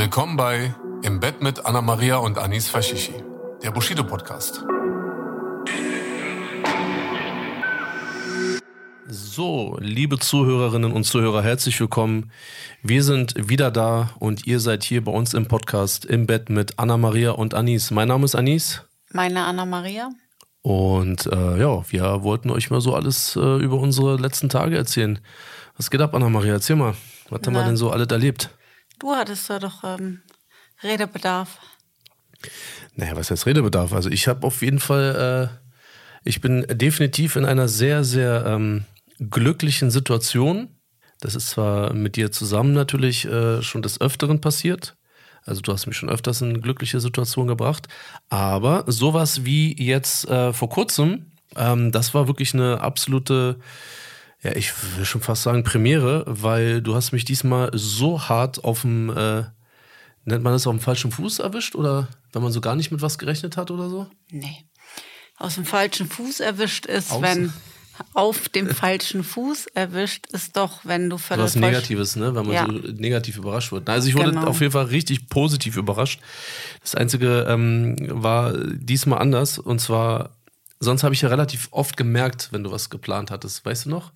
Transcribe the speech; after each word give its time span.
Willkommen 0.00 0.34
bei 0.34 0.74
Im 1.02 1.20
Bett 1.20 1.42
mit 1.42 1.66
Anna 1.66 1.82
Maria 1.82 2.16
und 2.16 2.38
Anis 2.38 2.70
Fashishi, 2.70 3.12
der 3.62 3.70
Bushido 3.70 4.02
Podcast. 4.02 4.64
So, 9.06 9.76
liebe 9.78 10.18
Zuhörerinnen 10.18 10.92
und 10.92 11.04
Zuhörer, 11.04 11.42
herzlich 11.42 11.78
willkommen. 11.78 12.32
Wir 12.82 13.04
sind 13.04 13.34
wieder 13.50 13.70
da 13.70 14.08
und 14.18 14.46
ihr 14.46 14.58
seid 14.58 14.84
hier 14.84 15.04
bei 15.04 15.12
uns 15.12 15.34
im 15.34 15.44
Podcast 15.48 16.06
im 16.06 16.26
Bett 16.26 16.48
mit 16.48 16.78
Anna 16.78 16.96
Maria 16.96 17.32
und 17.32 17.52
Anis. 17.52 17.90
Mein 17.90 18.08
Name 18.08 18.24
ist 18.24 18.34
Anis. 18.34 18.82
Meine 19.12 19.44
Anna 19.44 19.66
Maria. 19.66 20.08
Und 20.62 21.26
äh, 21.26 21.60
ja, 21.60 21.84
wir 21.92 22.22
wollten 22.22 22.48
euch 22.48 22.70
mal 22.70 22.80
so 22.80 22.94
alles 22.94 23.36
äh, 23.36 23.56
über 23.62 23.78
unsere 23.78 24.16
letzten 24.16 24.48
Tage 24.48 24.78
erzählen. 24.78 25.18
Was 25.76 25.90
geht 25.90 26.00
ab, 26.00 26.14
Anna 26.14 26.30
Maria? 26.30 26.54
Erzähl 26.54 26.76
mal. 26.76 26.94
Was 27.28 27.42
haben 27.44 27.52
wir 27.52 27.64
denn 27.64 27.76
so 27.76 27.90
alles 27.90 28.08
erlebt? 28.08 28.48
Du 29.00 29.12
hattest 29.12 29.48
da 29.48 29.58
doch 29.58 29.82
ähm, 29.82 30.20
Redebedarf. 30.82 31.58
Naja, 32.94 33.16
was 33.16 33.30
heißt 33.30 33.46
Redebedarf? 33.46 33.92
Also 33.92 34.10
ich 34.10 34.28
habe 34.28 34.46
auf 34.46 34.62
jeden 34.62 34.78
Fall, 34.78 35.50
äh, 35.50 36.28
ich 36.28 36.40
bin 36.40 36.66
definitiv 36.68 37.36
in 37.36 37.46
einer 37.46 37.66
sehr, 37.66 38.04
sehr 38.04 38.44
ähm, 38.46 38.84
glücklichen 39.18 39.90
Situation. 39.90 40.76
Das 41.20 41.34
ist 41.34 41.48
zwar 41.48 41.92
mit 41.94 42.16
dir 42.16 42.30
zusammen 42.30 42.72
natürlich 42.74 43.24
äh, 43.24 43.62
schon 43.62 43.82
des 43.82 44.00
Öfteren 44.00 44.40
passiert. 44.40 44.96
Also 45.44 45.62
du 45.62 45.72
hast 45.72 45.86
mich 45.86 45.96
schon 45.96 46.10
öfters 46.10 46.42
in 46.42 46.60
glückliche 46.60 47.00
Situationen 47.00 47.48
gebracht. 47.48 47.88
Aber 48.28 48.84
sowas 48.86 49.44
wie 49.44 49.74
jetzt 49.82 50.28
äh, 50.28 50.52
vor 50.52 50.68
kurzem, 50.68 51.32
ähm, 51.56 51.90
das 51.90 52.14
war 52.14 52.26
wirklich 52.26 52.54
eine 52.54 52.80
absolute, 52.80 53.58
ja, 54.42 54.54
ich 54.56 54.72
will 54.96 55.04
schon 55.04 55.20
fast 55.20 55.42
sagen 55.42 55.64
Premiere, 55.64 56.24
weil 56.26 56.80
du 56.82 56.94
hast 56.94 57.12
mich 57.12 57.24
diesmal 57.24 57.70
so 57.74 58.28
hart 58.28 58.64
auf 58.64 58.82
dem, 58.82 59.10
äh, 59.10 59.44
nennt 60.24 60.42
man 60.44 60.52
das 60.52 60.66
auf 60.66 60.74
dem 60.74 60.80
falschen 60.80 61.10
Fuß 61.12 61.38
erwischt 61.40 61.74
oder 61.74 62.08
wenn 62.32 62.42
man 62.42 62.52
so 62.52 62.60
gar 62.60 62.76
nicht 62.76 62.90
mit 62.90 63.02
was 63.02 63.18
gerechnet 63.18 63.56
hat 63.56 63.70
oder 63.70 63.88
so? 63.90 64.06
Nee. 64.30 64.64
Aus 65.36 65.54
dem 65.56 65.64
falschen 65.64 66.08
Fuß 66.08 66.40
erwischt 66.40 66.86
ist, 66.86 67.10
Aus- 67.12 67.22
wenn 67.22 67.52
auf 68.14 68.48
dem 68.48 68.68
falschen 68.70 69.22
Fuß 69.22 69.66
erwischt 69.74 70.26
ist 70.32 70.56
doch, 70.56 70.80
wenn 70.84 71.10
du 71.10 71.18
völlig 71.18 71.44
Was 71.44 71.54
Negatives, 71.56 72.16
ne? 72.16 72.34
Wenn 72.34 72.46
man 72.46 72.54
Ja. 72.54 72.64
so 72.66 72.72
negativ 72.72 73.36
überrascht 73.36 73.72
wird. 73.72 73.88
Also 73.90 74.08
ich 74.08 74.14
wurde 74.14 74.30
Genau. 74.30 74.46
auf 74.46 74.60
jeden 74.60 74.72
Fall 74.72 74.86
richtig 74.86 75.28
positiv 75.28 75.76
überrascht. 75.76 76.18
Das 76.80 76.94
Einzige 76.94 77.44
ähm, 77.46 77.96
war 78.08 78.54
diesmal 78.56 79.18
anders. 79.18 79.58
Und 79.58 79.80
zwar, 79.82 80.30
sonst 80.80 81.02
habe 81.04 81.14
ich 81.14 81.20
ja 81.22 81.28
relativ 81.28 81.68
oft 81.70 81.96
gemerkt, 81.96 82.48
wenn 82.52 82.64
du 82.64 82.70
was 82.72 82.90
geplant 82.90 83.30
hattest. 83.30 83.64
Weißt 83.64 83.84
du 83.86 83.90
noch? 83.90 84.12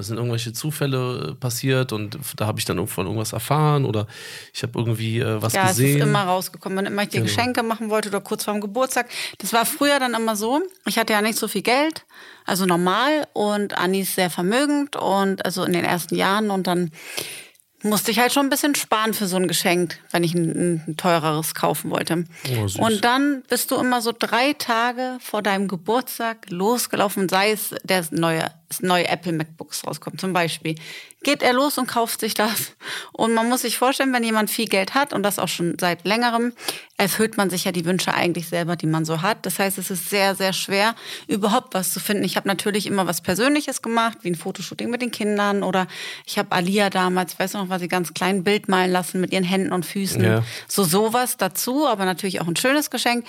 Es 0.00 0.06
sind 0.06 0.16
irgendwelche 0.16 0.52
Zufälle 0.52 1.30
äh, 1.30 1.34
passiert 1.34 1.92
und 1.92 2.18
da 2.36 2.46
habe 2.46 2.58
ich 2.60 2.64
dann 2.64 2.86
von 2.86 3.06
irgendwas 3.06 3.32
erfahren 3.32 3.84
oder 3.84 4.06
ich 4.54 4.62
habe 4.62 4.78
irgendwie 4.78 5.18
äh, 5.18 5.42
was 5.42 5.54
Ja, 5.54 5.66
gesehen. 5.68 5.88
es 5.90 5.96
ist 5.96 6.02
immer 6.02 6.22
rausgekommen, 6.24 6.78
wenn 6.78 6.86
immer 6.86 7.02
ich 7.02 7.08
dir 7.08 7.20
Genau. 7.20 7.26
Geschenke 7.32 7.62
machen 7.64 7.90
wollte 7.90 8.08
oder 8.08 8.20
kurz 8.20 8.44
vorm 8.44 8.60
Geburtstag. 8.60 9.08
Das 9.38 9.52
war 9.52 9.66
früher 9.66 9.98
dann 9.98 10.14
immer 10.14 10.36
so. 10.36 10.62
Ich 10.86 10.98
hatte 10.98 11.12
ja 11.14 11.20
nicht 11.22 11.36
so 11.38 11.48
viel 11.48 11.62
Geld, 11.62 12.04
also 12.46 12.64
normal 12.64 13.26
und 13.32 13.76
Anni 13.76 14.00
ist 14.02 14.14
sehr 14.14 14.30
vermögend 14.30 14.94
und 14.94 15.44
also 15.44 15.64
in 15.64 15.72
den 15.72 15.84
ersten 15.84 16.14
Jahren 16.14 16.50
und 16.50 16.68
dann 16.68 16.92
musste 17.82 18.10
ich 18.10 18.18
halt 18.18 18.32
schon 18.32 18.46
ein 18.46 18.50
bisschen 18.50 18.74
sparen 18.74 19.14
für 19.14 19.26
so 19.26 19.36
ein 19.36 19.48
Geschenk, 19.48 19.98
wenn 20.10 20.24
ich 20.24 20.34
ein, 20.34 20.84
ein 20.88 20.96
teureres 20.96 21.54
kaufen 21.54 21.90
wollte. 21.90 22.24
Oh, 22.50 22.82
und 22.82 23.04
dann 23.04 23.42
bist 23.48 23.70
du 23.70 23.76
immer 23.76 24.00
so 24.02 24.12
drei 24.16 24.52
Tage 24.54 25.18
vor 25.20 25.42
deinem 25.42 25.68
Geburtstag 25.68 26.50
losgelaufen, 26.50 27.28
sei 27.28 27.52
es 27.52 27.74
der 27.84 28.04
neue, 28.10 28.50
das 28.68 28.82
neue 28.82 29.08
Apple 29.08 29.32
MacBooks 29.32 29.86
rauskommt 29.86 30.20
zum 30.20 30.32
Beispiel. 30.32 30.74
Geht 31.22 31.42
er 31.42 31.52
los 31.52 31.78
und 31.78 31.88
kauft 31.88 32.20
sich 32.20 32.34
das. 32.34 32.74
Und 33.12 33.34
man 33.34 33.48
muss 33.48 33.62
sich 33.62 33.78
vorstellen, 33.78 34.12
wenn 34.12 34.22
jemand 34.22 34.50
viel 34.50 34.68
Geld 34.68 34.94
hat 34.94 35.12
und 35.12 35.22
das 35.22 35.38
auch 35.38 35.48
schon 35.48 35.76
seit 35.80 36.04
längerem, 36.04 36.52
erfüllt 36.96 37.36
man 37.36 37.48
sich 37.48 37.64
ja 37.64 37.72
die 37.72 37.86
Wünsche 37.86 38.12
eigentlich 38.12 38.48
selber, 38.48 38.76
die 38.76 38.86
man 38.86 39.04
so 39.04 39.22
hat. 39.22 39.46
Das 39.46 39.58
heißt, 39.58 39.78
es 39.78 39.90
ist 39.90 40.10
sehr, 40.10 40.34
sehr 40.34 40.52
schwer, 40.52 40.94
überhaupt 41.26 41.74
was 41.74 41.92
zu 41.92 41.98
finden. 41.98 42.24
Ich 42.24 42.36
habe 42.36 42.46
natürlich 42.46 42.86
immer 42.86 43.06
was 43.06 43.22
Persönliches 43.22 43.82
gemacht, 43.82 44.18
wie 44.22 44.30
ein 44.30 44.34
Fotoshooting 44.34 44.90
mit 44.90 45.00
den 45.00 45.10
Kindern 45.10 45.62
oder 45.62 45.86
ich 46.26 46.38
habe 46.38 46.52
Alia 46.52 46.90
damals, 46.90 47.38
weißt 47.38 47.54
du 47.54 47.58
noch, 47.58 47.68
war 47.70 47.78
sie 47.78 47.88
ganz 47.88 48.14
klein, 48.14 48.36
ein 48.36 48.44
Bild 48.44 48.68
malen 48.68 48.92
lassen 48.92 49.20
mit 49.20 49.32
ihren 49.32 49.44
Händen 49.44 49.72
und 49.72 49.86
Füßen. 49.86 50.22
Ja. 50.22 50.44
So 50.68 50.84
sowas 50.84 51.36
dazu, 51.36 51.88
aber 51.88 52.04
natürlich 52.04 52.40
auch 52.40 52.46
ein 52.46 52.56
schönes 52.56 52.90
Geschenk. 52.90 53.24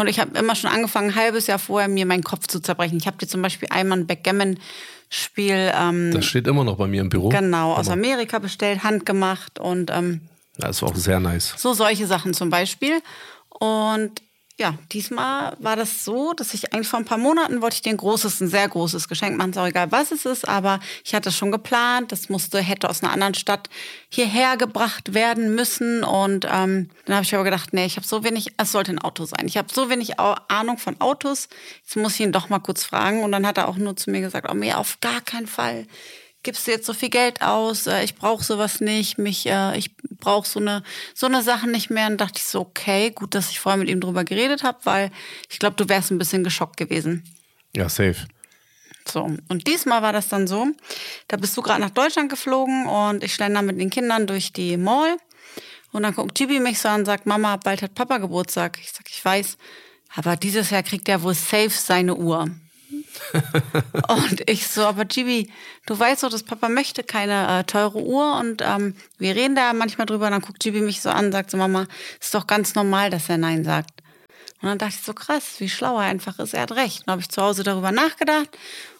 Und 0.00 0.06
ich 0.08 0.18
habe 0.18 0.36
immer 0.38 0.54
schon 0.54 0.70
angefangen, 0.70 1.10
ein 1.10 1.14
halbes 1.16 1.46
Jahr 1.46 1.58
vorher 1.58 1.88
mir 1.88 2.06
meinen 2.06 2.22
Kopf 2.24 2.46
zu 2.46 2.60
zerbrechen. 2.60 2.96
Ich 2.96 3.06
habe 3.06 3.18
dir 3.18 3.26
zum 3.26 3.42
Beispiel 3.42 3.68
einmal 3.70 3.98
ein 3.98 4.06
Backgammon-Spiel 4.06 5.72
ähm, 5.74 6.10
das 6.14 6.24
steht 6.24 6.46
immer 6.46 6.64
noch 6.64 6.76
bei 6.78 6.86
mir 6.86 7.02
im 7.02 7.10
Büro. 7.10 7.28
genau 7.28 7.74
aus 7.74 7.88
Amerika 7.90 8.38
bestellt, 8.38 8.82
handgemacht 8.82 9.58
und 9.58 9.90
ähm, 9.90 10.22
Das 10.56 10.80
war 10.80 10.88
auch 10.90 10.96
sehr 10.96 11.20
nice. 11.20 11.54
so 11.58 11.74
solche 11.74 12.06
Sachen 12.06 12.32
zum 12.32 12.48
Beispiel. 12.48 13.02
Und 13.50 14.22
ja, 14.60 14.74
diesmal 14.92 15.56
war 15.58 15.74
das 15.74 16.04
so, 16.04 16.34
dass 16.34 16.52
ich 16.52 16.74
eigentlich 16.74 16.86
vor 16.86 16.98
ein 16.98 17.06
paar 17.06 17.16
Monaten 17.16 17.62
wollte 17.62 17.76
ich 17.76 17.82
dir 17.82 17.90
ein 17.90 17.96
großes, 17.96 18.42
ein 18.42 18.48
sehr 18.48 18.68
großes 18.68 19.08
Geschenk 19.08 19.38
machen, 19.38 19.52
ist 19.52 19.56
auch 19.56 19.66
egal, 19.66 19.90
was 19.90 20.12
es 20.12 20.26
ist, 20.26 20.46
aber 20.46 20.80
ich 21.02 21.14
hatte 21.14 21.30
es 21.30 21.36
schon 21.36 21.50
geplant, 21.50 22.12
das 22.12 22.28
musste, 22.28 22.60
hätte 22.60 22.90
aus 22.90 23.02
einer 23.02 23.10
anderen 23.10 23.32
Stadt 23.32 23.70
hierher 24.10 24.58
gebracht 24.58 25.14
werden 25.14 25.54
müssen. 25.54 26.04
Und 26.04 26.44
ähm, 26.44 26.90
dann 27.06 27.16
habe 27.16 27.24
ich 27.24 27.34
aber 27.34 27.44
gedacht, 27.44 27.72
nee, 27.72 27.86
ich 27.86 27.96
habe 27.96 28.06
so 28.06 28.22
wenig, 28.22 28.48
es 28.58 28.70
sollte 28.70 28.92
ein 28.92 28.98
Auto 28.98 29.24
sein. 29.24 29.46
Ich 29.46 29.56
habe 29.56 29.72
so 29.72 29.88
wenig 29.88 30.20
Ahnung 30.20 30.76
von 30.76 31.00
Autos, 31.00 31.48
jetzt 31.82 31.96
muss 31.96 32.14
ich 32.14 32.20
ihn 32.20 32.32
doch 32.32 32.50
mal 32.50 32.58
kurz 32.58 32.84
fragen. 32.84 33.24
Und 33.24 33.32
dann 33.32 33.46
hat 33.46 33.56
er 33.56 33.66
auch 33.66 33.78
nur 33.78 33.96
zu 33.96 34.10
mir 34.10 34.20
gesagt, 34.20 34.46
oh 34.50 34.54
mir 34.54 34.76
auf 34.76 34.98
gar 35.00 35.22
keinen 35.22 35.46
Fall 35.46 35.86
gibst 36.42 36.66
du 36.66 36.70
jetzt 36.70 36.86
so 36.86 36.94
viel 36.94 37.10
Geld 37.10 37.42
aus, 37.42 37.86
äh, 37.86 38.02
ich 38.02 38.14
brauche 38.14 38.42
sowas 38.42 38.80
nicht, 38.80 39.18
mich, 39.18 39.46
äh, 39.46 39.76
ich 39.76 39.94
brauche 39.96 40.48
so 40.48 40.60
eine, 40.60 40.82
so 41.14 41.26
eine 41.26 41.42
Sachen 41.42 41.70
nicht 41.70 41.90
mehr. 41.90 42.06
Und 42.06 42.20
dachte 42.20 42.38
ich 42.38 42.44
so, 42.44 42.60
okay, 42.60 43.10
gut, 43.10 43.34
dass 43.34 43.50
ich 43.50 43.60
vorher 43.60 43.78
mit 43.78 43.88
ihm 43.88 44.00
drüber 44.00 44.24
geredet 44.24 44.62
habe, 44.62 44.78
weil 44.84 45.10
ich 45.50 45.58
glaube, 45.58 45.76
du 45.76 45.88
wärst 45.88 46.10
ein 46.10 46.18
bisschen 46.18 46.44
geschockt 46.44 46.76
gewesen. 46.76 47.24
Ja, 47.74 47.88
safe. 47.88 48.26
So, 49.06 49.30
und 49.48 49.66
diesmal 49.66 50.02
war 50.02 50.12
das 50.12 50.28
dann 50.28 50.46
so, 50.46 50.66
da 51.28 51.36
bist 51.36 51.56
du 51.56 51.62
gerade 51.62 51.80
nach 51.80 51.90
Deutschland 51.90 52.30
geflogen 52.30 52.86
und 52.86 53.24
ich 53.24 53.34
schlender 53.34 53.62
mit 53.62 53.80
den 53.80 53.90
Kindern 53.90 54.26
durch 54.26 54.52
die 54.52 54.76
Mall 54.76 55.16
und 55.92 56.02
dann 56.02 56.14
guckt 56.14 56.34
Gibi 56.34 56.60
mich 56.60 56.78
so 56.78 56.88
an 56.88 57.00
und 57.00 57.06
sagt, 57.06 57.26
Mama, 57.26 57.56
bald 57.56 57.82
hat 57.82 57.94
Papa 57.94 58.18
Geburtstag. 58.18 58.78
Ich 58.80 58.92
sag, 58.92 59.08
ich 59.08 59.24
weiß, 59.24 59.56
aber 60.14 60.36
dieses 60.36 60.70
Jahr 60.70 60.82
kriegt 60.82 61.08
er 61.08 61.22
wohl 61.22 61.34
safe 61.34 61.70
seine 61.70 62.14
Uhr. 62.14 62.48
und 64.08 64.48
ich 64.48 64.66
so, 64.66 64.82
aber 64.84 65.04
Gibi, 65.04 65.50
du 65.86 65.98
weißt 65.98 66.22
doch, 66.22 66.30
dass 66.30 66.42
Papa 66.42 66.68
möchte 66.68 67.02
keine 67.04 67.60
äh, 67.60 67.64
teure 67.64 68.02
Uhr 68.02 68.38
und 68.38 68.62
ähm, 68.62 68.94
wir 69.18 69.34
reden 69.34 69.54
da 69.54 69.72
manchmal 69.72 70.06
drüber 70.06 70.26
und 70.26 70.32
dann 70.32 70.42
guckt 70.42 70.60
Gibi 70.60 70.80
mich 70.80 71.00
so 71.00 71.10
an 71.10 71.26
und 71.26 71.32
sagt 71.32 71.50
so, 71.50 71.56
Mama, 71.56 71.86
ist 72.20 72.34
doch 72.34 72.46
ganz 72.46 72.74
normal, 72.74 73.10
dass 73.10 73.28
er 73.28 73.38
Nein 73.38 73.64
sagt. 73.64 74.00
Und 74.62 74.68
dann 74.68 74.78
dachte 74.78 74.94
ich 74.98 75.04
so, 75.04 75.14
krass, 75.14 75.54
wie 75.58 75.68
schlau 75.68 75.96
er 75.96 76.04
einfach 76.04 76.38
ist. 76.38 76.52
Er 76.52 76.62
hat 76.62 76.72
recht. 76.72 77.04
Dann 77.06 77.12
habe 77.12 77.22
ich 77.22 77.30
zu 77.30 77.40
Hause 77.40 77.62
darüber 77.62 77.92
nachgedacht 77.92 78.50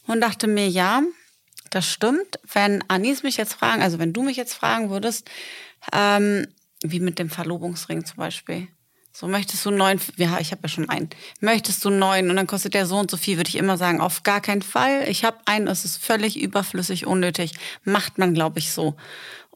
und 0.07 0.21
dachte 0.21 0.47
mir, 0.47 0.69
ja, 0.69 1.03
das 1.71 1.87
stimmt. 1.87 2.39
Wenn 2.51 2.83
Anis 2.89 3.23
mich 3.23 3.37
jetzt 3.37 3.55
fragen, 3.55 3.83
also 3.83 3.99
wenn 3.99 4.13
du 4.13 4.23
mich 4.23 4.37
jetzt 4.37 4.55
fragen 4.55 4.91
würdest, 4.91 5.31
ähm, 5.93 6.47
wie 6.83 7.01
mit 7.01 7.19
dem 7.19 7.29
Verlobungsring 7.29 8.05
zum 8.07 8.17
Beispiel. 8.17 8.69
So, 9.13 9.27
möchtest 9.27 9.67
du 9.67 9.71
neuen, 9.71 10.01
ja, 10.17 10.39
ich 10.39 10.53
habe 10.53 10.63
ja 10.63 10.69
schon 10.69 10.89
einen. 10.89 11.11
Möchtest 11.41 11.85
du 11.85 11.91
neuen 11.91 12.31
und 12.31 12.37
dann 12.37 12.47
kostet 12.47 12.75
der 12.75 12.87
so 12.87 12.97
und 12.97 13.11
so 13.11 13.17
viel, 13.17 13.37
würde 13.37 13.49
ich 13.49 13.57
immer 13.57 13.77
sagen, 13.77 14.01
auf 14.01 14.23
gar 14.23 14.41
keinen 14.41 14.63
Fall. 14.63 15.09
Ich 15.09 15.25
habe 15.25 15.39
einen, 15.47 15.67
es 15.67 15.85
ist 15.85 16.03
völlig 16.03 16.41
überflüssig, 16.41 17.07
unnötig. 17.07 17.53
Macht 17.85 18.19
man, 18.19 18.35
glaube 18.35 18.61
ich, 18.61 18.73
so. 18.73 18.97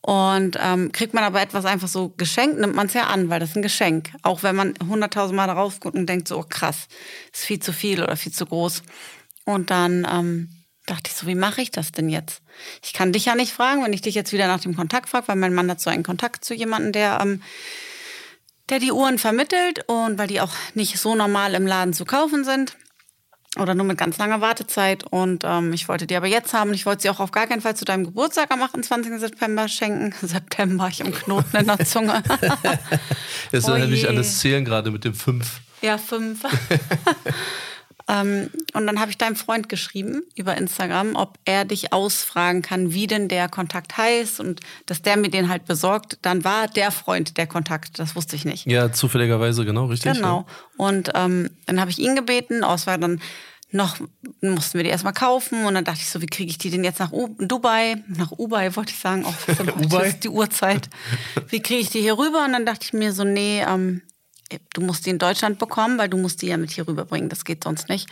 Und 0.01 0.59
ähm, 0.61 0.93
kriegt 0.93 1.15
man 1.15 1.25
aber 1.25 1.41
etwas 1.41 1.65
einfach 1.65 1.89
so 1.89 2.11
geschenkt, 2.11 2.59
nimmt 2.59 2.75
man 2.75 2.89
es 2.89 2.95
ja 2.95 3.05
an, 3.05 3.31
weil 3.31 3.41
das 3.41 3.51
ist 3.51 3.57
ein 3.57 3.63
Geschenk. 3.63 4.11
Auch 4.23 4.43
wenn 4.43 4.55
man 4.55 4.75
hunderttausend 4.87 5.35
Mal 5.35 5.47
darauf 5.47 5.81
guckt 5.81 5.97
und 5.97 6.07
denkt 6.07 6.29
so, 6.29 6.39
oh 6.39 6.45
krass, 6.47 6.89
ist 7.33 7.45
viel 7.45 7.61
zu 7.61 7.73
viel 7.73 8.03
oder 8.03 8.17
viel 8.17 8.33
zu 8.33 8.45
groß. 8.45 8.83
Und 9.47 9.71
dann 9.71 10.07
ähm, 10.11 10.51
dachte 10.85 11.11
ich 11.11 11.17
so, 11.17 11.27
wie 11.27 11.35
mache 11.35 11.63
ich 11.63 11.71
das 11.71 11.93
denn 11.93 12.11
jetzt? 12.11 12.43
Ich 12.83 12.93
kann 12.93 13.13
dich 13.13 13.25
ja 13.25 13.35
nicht 13.35 13.53
fragen, 13.53 13.83
wenn 13.83 13.95
ich 13.95 14.03
dich 14.03 14.15
jetzt 14.15 14.33
wieder 14.33 14.47
nach 14.47 14.61
dem 14.61 14.77
Kontakt 14.77 15.09
frage, 15.09 15.29
weil 15.29 15.37
mein 15.37 15.55
Mann 15.55 15.71
hat 15.71 15.81
so 15.81 15.89
einen 15.89 16.03
Kontakt 16.03 16.45
zu 16.45 16.53
jemandem, 16.53 16.93
der, 16.93 17.21
ähm, 17.23 17.41
der 18.71 18.79
die 18.79 18.93
Uhren 18.93 19.19
vermittelt 19.19 19.85
und 19.89 20.19
weil 20.19 20.27
die 20.27 20.41
auch 20.41 20.53
nicht 20.75 20.99
so 20.99 21.15
normal 21.15 21.55
im 21.55 21.67
Laden 21.67 21.93
zu 21.93 22.05
kaufen 22.05 22.45
sind. 22.45 22.77
Oder 23.57 23.75
nur 23.75 23.87
mit 23.87 23.99
ganz 23.99 24.19
langer 24.19 24.41
Wartezeit. 24.41 25.05
Und 25.05 25.45
ähm, 25.45 25.73
ich 25.73 25.89
wollte 25.89 26.09
die 26.09 26.17
aber 26.17 26.27
jetzt 26.27 26.53
haben. 26.55 26.75
Ich 26.75 26.87
wollte 26.87 27.03
sie 27.03 27.11
auch 27.11 27.21
auf 27.21 27.31
gar 27.31 27.47
keinen 27.47 27.61
Fall 27.61 27.77
zu 27.77 27.85
deinem 27.85 28.05
Geburtstag 28.05 28.51
am 28.51 28.61
28. 28.61 29.21
September 29.21 29.69
schenken. 29.69 30.13
September, 30.27 30.89
ich 30.89 31.03
am 31.03 31.13
Knoten 31.13 31.57
in 31.57 31.67
der 31.67 31.79
Zunge. 31.85 32.23
Jetzt 33.53 33.69
erinnere 33.69 33.93
ich 33.93 34.03
je. 34.03 34.09
an 34.09 34.17
das 34.17 34.41
Zählen 34.41 34.65
gerade 34.65 34.91
mit 34.91 35.05
dem 35.05 35.15
5. 35.15 35.61
Ja, 35.83 35.99
fünf. 35.99 36.41
ähm, 38.07 38.51
und 38.75 38.87
dann 38.87 39.01
habe 39.01 39.11
ich 39.11 39.19
deinem 39.19 39.37
Freund 39.37 39.69
geschrieben 39.69 40.23
über 40.35 40.57
Instagram, 40.57 41.17
ob 41.17 41.39
er 41.45 41.65
dich 41.65 41.93
ausfragen 41.93 42.61
kann, 42.61 42.93
wie 42.93 43.07
denn 43.07 43.29
der 43.29 43.49
Kontakt 43.49 43.97
heißt 43.97 44.41
und 44.41 44.61
dass 44.87 45.01
der 45.01 45.17
mir 45.17 45.31
den 45.31 45.49
halt 45.49 45.65
besorgt. 45.65 46.19
Dann 46.23 46.45
war 46.45 46.69
der 46.69 46.91
Freund 46.91 47.39
der 47.39 47.47
Kontakt, 47.47 47.99
das 47.99 48.15
wusste 48.15 48.37
ich 48.37 48.45
nicht. 48.45 48.67
Ja, 48.67 48.93
zufälligerweise, 48.93 49.65
genau, 49.65 49.87
richtig. 49.87 50.13
Genau. 50.13 50.47
Und 50.77 51.13
ähm, 51.15 51.51
dann 51.67 51.81
habe 51.81 51.91
ich 51.91 51.99
ihn 51.99 52.15
gebeten, 52.15 52.63
aus 52.63 52.87
war 52.87 52.99
dann 52.99 53.21
noch, 53.71 53.97
mussten 54.41 54.79
wir 54.79 54.85
die 54.85 54.91
erstmal 54.91 55.15
kaufen 55.15 55.65
und 55.65 55.75
dann 55.75 55.85
dachte 55.85 56.01
ich 56.01 56.09
so, 56.09 56.21
wie 56.23 56.27
kriege 56.27 56.51
ich 56.51 56.59
die 56.59 56.71
denn 56.71 56.85
jetzt 56.85 57.01
nach 57.01 57.11
U 57.11 57.35
Dubai, 57.39 57.97
nach 58.07 58.31
Dubai 58.31 58.77
wollte 58.77 58.93
ich 58.93 58.99
sagen, 58.99 59.25
auch 59.25 59.35
Dubai? 59.81 60.09
ist 60.09 60.25
die 60.25 60.29
Uhrzeit. 60.29 60.89
Wie 61.49 61.61
kriege 61.61 61.81
ich 61.81 61.91
die 61.91 62.01
hier 62.01 62.17
rüber? 62.17 62.45
Und 62.45 62.53
dann 62.53 62.67
dachte 62.67 62.85
ich 62.85 62.93
mir 62.93 63.13
so, 63.13 63.25
nee, 63.25 63.65
ähm, 63.67 64.03
du 64.75 64.81
musst 64.81 65.07
die 65.07 65.11
in 65.11 65.19
Deutschland 65.19 65.59
bekommen, 65.59 65.99
weil 65.99 66.09
du 66.09 66.17
musst 66.17 66.43
die 66.43 66.47
ja 66.49 66.57
mit 66.57 66.71
hier 66.71 66.87
rüberbringen, 66.87 67.29
das 67.29 67.45
geht 67.45 67.65
sonst 67.65 67.89
nicht. 67.89 68.09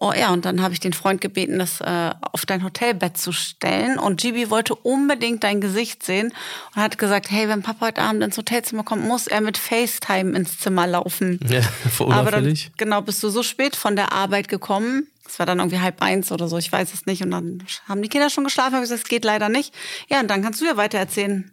Oh 0.00 0.12
ja, 0.12 0.30
und 0.32 0.44
dann 0.44 0.62
habe 0.62 0.74
ich 0.74 0.80
den 0.80 0.92
Freund 0.92 1.20
gebeten, 1.20 1.58
das 1.58 1.80
äh, 1.80 2.12
auf 2.32 2.46
dein 2.46 2.62
Hotelbett 2.62 3.16
zu 3.16 3.32
stellen 3.32 3.98
und 3.98 4.20
Gibi 4.20 4.50
wollte 4.50 4.74
unbedingt 4.74 5.42
dein 5.42 5.60
Gesicht 5.60 6.04
sehen 6.04 6.32
und 6.74 6.82
hat 6.82 6.98
gesagt, 6.98 7.30
hey, 7.30 7.48
wenn 7.48 7.62
Papa 7.62 7.86
heute 7.86 8.02
Abend 8.02 8.22
ins 8.22 8.36
Hotelzimmer 8.36 8.84
kommt, 8.84 9.04
muss 9.04 9.26
er 9.26 9.40
mit 9.40 9.58
FaceTime 9.58 10.36
ins 10.36 10.58
Zimmer 10.58 10.86
laufen. 10.86 11.40
Ja, 11.48 11.62
Aber 11.98 12.30
dann, 12.30 12.58
genau, 12.76 13.00
bist 13.00 13.22
du 13.22 13.30
so 13.30 13.42
spät 13.42 13.74
von 13.74 13.96
der 13.96 14.12
Arbeit 14.12 14.48
gekommen. 14.48 15.06
Es 15.26 15.38
war 15.38 15.46
dann 15.46 15.58
irgendwie 15.58 15.80
halb 15.80 16.02
eins 16.02 16.30
oder 16.30 16.46
so, 16.46 16.58
ich 16.58 16.70
weiß 16.70 16.92
es 16.92 17.06
nicht. 17.06 17.22
Und 17.22 17.30
dann 17.30 17.62
haben 17.88 18.02
die 18.02 18.08
Kinder 18.08 18.28
schon 18.28 18.44
geschlafen, 18.44 18.74
habe 18.74 18.84
ich 18.84 18.90
gesagt, 18.90 19.04
es 19.04 19.08
geht 19.08 19.24
leider 19.24 19.48
nicht. 19.48 19.74
Ja, 20.08 20.20
und 20.20 20.28
dann 20.28 20.42
kannst 20.42 20.60
du 20.60 20.66
ja 20.66 20.76
weiter 20.76 20.98
erzählen. 20.98 21.50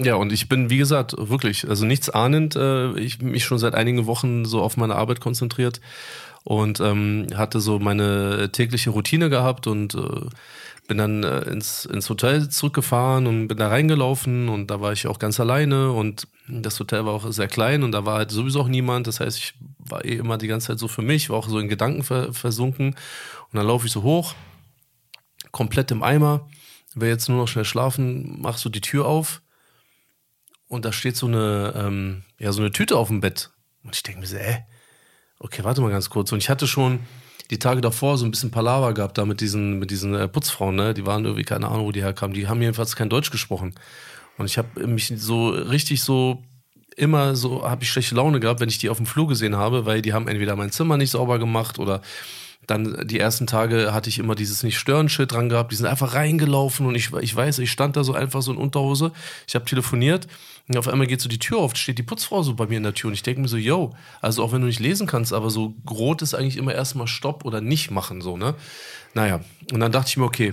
Ja, 0.00 0.14
und 0.14 0.32
ich 0.32 0.48
bin, 0.48 0.70
wie 0.70 0.76
gesagt, 0.76 1.16
wirklich, 1.18 1.68
also 1.68 1.84
nichts 1.84 2.08
ahnend, 2.08 2.54
äh, 2.54 2.96
ich 3.00 3.20
mich 3.20 3.44
schon 3.44 3.58
seit 3.58 3.74
einigen 3.74 4.06
Wochen 4.06 4.44
so 4.44 4.62
auf 4.62 4.76
meine 4.76 4.94
Arbeit 4.94 5.20
konzentriert 5.20 5.80
und 6.44 6.78
ähm, 6.78 7.26
hatte 7.34 7.58
so 7.58 7.80
meine 7.80 8.52
tägliche 8.52 8.90
Routine 8.90 9.28
gehabt 9.28 9.66
und 9.66 9.96
äh, 9.96 10.20
bin 10.86 10.98
dann 10.98 11.24
äh, 11.24 11.40
ins, 11.50 11.84
ins 11.84 12.08
Hotel 12.08 12.48
zurückgefahren 12.48 13.26
und 13.26 13.48
bin 13.48 13.58
da 13.58 13.66
reingelaufen 13.66 14.48
und 14.48 14.70
da 14.70 14.80
war 14.80 14.92
ich 14.92 15.08
auch 15.08 15.18
ganz 15.18 15.40
alleine 15.40 15.90
und 15.90 16.28
das 16.46 16.78
Hotel 16.78 17.04
war 17.04 17.14
auch 17.14 17.32
sehr 17.32 17.48
klein 17.48 17.82
und 17.82 17.90
da 17.90 18.06
war 18.06 18.18
halt 18.18 18.30
sowieso 18.30 18.60
auch 18.60 18.68
niemand. 18.68 19.08
Das 19.08 19.18
heißt, 19.18 19.36
ich 19.36 19.54
war 19.78 20.04
eh 20.04 20.14
immer 20.14 20.38
die 20.38 20.46
ganze 20.46 20.68
Zeit 20.68 20.78
so 20.78 20.86
für 20.86 21.02
mich, 21.02 21.28
war 21.28 21.38
auch 21.38 21.48
so 21.48 21.58
in 21.58 21.68
Gedanken 21.68 22.04
ver 22.04 22.32
versunken 22.32 22.90
und 22.90 23.56
dann 23.56 23.66
laufe 23.66 23.86
ich 23.86 23.92
so 23.92 24.04
hoch, 24.04 24.36
komplett 25.50 25.90
im 25.90 26.04
Eimer, 26.04 26.46
will 26.94 27.08
jetzt 27.08 27.28
nur 27.28 27.38
noch 27.38 27.48
schnell 27.48 27.64
schlafen, 27.64 28.40
mach 28.40 28.58
so 28.58 28.68
die 28.70 28.80
Tür 28.80 29.06
auf 29.06 29.42
und 30.68 30.84
da 30.84 30.92
steht 30.92 31.16
so 31.16 31.26
eine, 31.26 31.72
ähm, 31.76 32.22
ja, 32.38 32.52
so 32.52 32.60
eine 32.60 32.70
Tüte 32.70 32.96
auf 32.96 33.08
dem 33.08 33.20
Bett. 33.20 33.50
Und 33.82 33.96
ich 33.96 34.02
denke 34.02 34.20
mir 34.20 34.26
so, 34.26 34.36
äh, 34.36 34.60
okay, 35.38 35.64
warte 35.64 35.80
mal 35.80 35.90
ganz 35.90 36.10
kurz. 36.10 36.30
Und 36.32 36.38
ich 36.38 36.50
hatte 36.50 36.66
schon 36.66 37.00
die 37.50 37.58
Tage 37.58 37.80
davor 37.80 38.18
so 38.18 38.26
ein 38.26 38.30
bisschen 38.30 38.50
Palaver 38.50 38.92
gehabt 38.92 39.16
da 39.16 39.24
mit 39.24 39.40
diesen, 39.40 39.78
mit 39.78 39.90
diesen 39.90 40.14
äh, 40.14 40.28
Putzfrauen, 40.28 40.76
ne? 40.76 40.92
Die 40.92 41.06
waren 41.06 41.24
irgendwie, 41.24 41.44
keine 41.44 41.68
Ahnung, 41.68 41.86
wo 41.86 41.92
die 41.92 42.02
herkamen. 42.02 42.34
Die 42.34 42.46
haben 42.46 42.60
jedenfalls 42.60 42.94
kein 42.94 43.08
Deutsch 43.08 43.30
gesprochen. 43.30 43.74
Und 44.36 44.46
ich 44.46 44.58
habe 44.58 44.86
mich 44.86 45.12
so 45.16 45.48
richtig 45.48 46.02
so 46.02 46.44
immer 46.96 47.36
so, 47.36 47.68
habe 47.68 47.84
ich 47.84 47.90
schlechte 47.90 48.14
Laune 48.14 48.40
gehabt, 48.40 48.60
wenn 48.60 48.68
ich 48.68 48.78
die 48.78 48.90
auf 48.90 48.98
dem 48.98 49.06
Flur 49.06 49.28
gesehen 49.28 49.56
habe, 49.56 49.86
weil 49.86 50.02
die 50.02 50.12
haben 50.12 50.28
entweder 50.28 50.56
mein 50.56 50.72
Zimmer 50.72 50.96
nicht 50.96 51.10
sauber 51.10 51.38
gemacht 51.38 51.78
oder 51.78 52.02
dann 52.66 53.06
die 53.06 53.18
ersten 53.18 53.46
Tage 53.46 53.94
hatte 53.94 54.10
ich 54.10 54.18
immer 54.18 54.34
dieses 54.34 54.62
Nicht-Stören-Schild 54.62 55.32
dran 55.32 55.48
gehabt. 55.48 55.72
Die 55.72 55.76
sind 55.76 55.86
einfach 55.86 56.14
reingelaufen 56.14 56.86
und 56.86 56.94
ich, 56.94 57.12
ich 57.14 57.34
weiß, 57.34 57.60
ich 57.60 57.70
stand 57.70 57.96
da 57.96 58.04
so 58.04 58.12
einfach 58.12 58.42
so 58.42 58.52
in 58.52 58.58
Unterhose. 58.58 59.12
Ich 59.46 59.54
habe 59.54 59.64
telefoniert 59.64 60.26
und 60.68 60.76
auf 60.76 60.86
einmal 60.86 61.06
geht 61.06 61.22
so 61.22 61.30
die 61.30 61.38
Tür 61.38 61.58
auf, 61.58 61.74
steht 61.76 61.98
die 61.98 62.02
Putzfrau 62.02 62.42
so 62.42 62.54
bei 62.54 62.66
mir 62.66 62.76
in 62.76 62.82
der 62.82 62.92
Tür 62.92 63.08
und 63.08 63.14
ich 63.14 63.22
denke 63.22 63.40
mir 63.40 63.48
so, 63.48 63.56
yo, 63.56 63.94
also 64.20 64.44
auch 64.44 64.52
wenn 64.52 64.60
du 64.60 64.66
nicht 64.66 64.80
lesen 64.80 65.06
kannst, 65.06 65.32
aber 65.32 65.48
so 65.48 65.74
rot 65.88 66.20
ist 66.20 66.34
eigentlich 66.34 66.58
immer 66.58 66.74
erstmal 66.74 67.06
Stopp 67.06 67.46
oder 67.46 67.62
nicht 67.62 67.90
machen, 67.90 68.20
so, 68.20 68.36
ne? 68.36 68.54
Naja, 69.14 69.40
und 69.72 69.80
dann 69.80 69.90
dachte 69.90 70.10
ich 70.10 70.16
mir, 70.18 70.24
okay, 70.24 70.52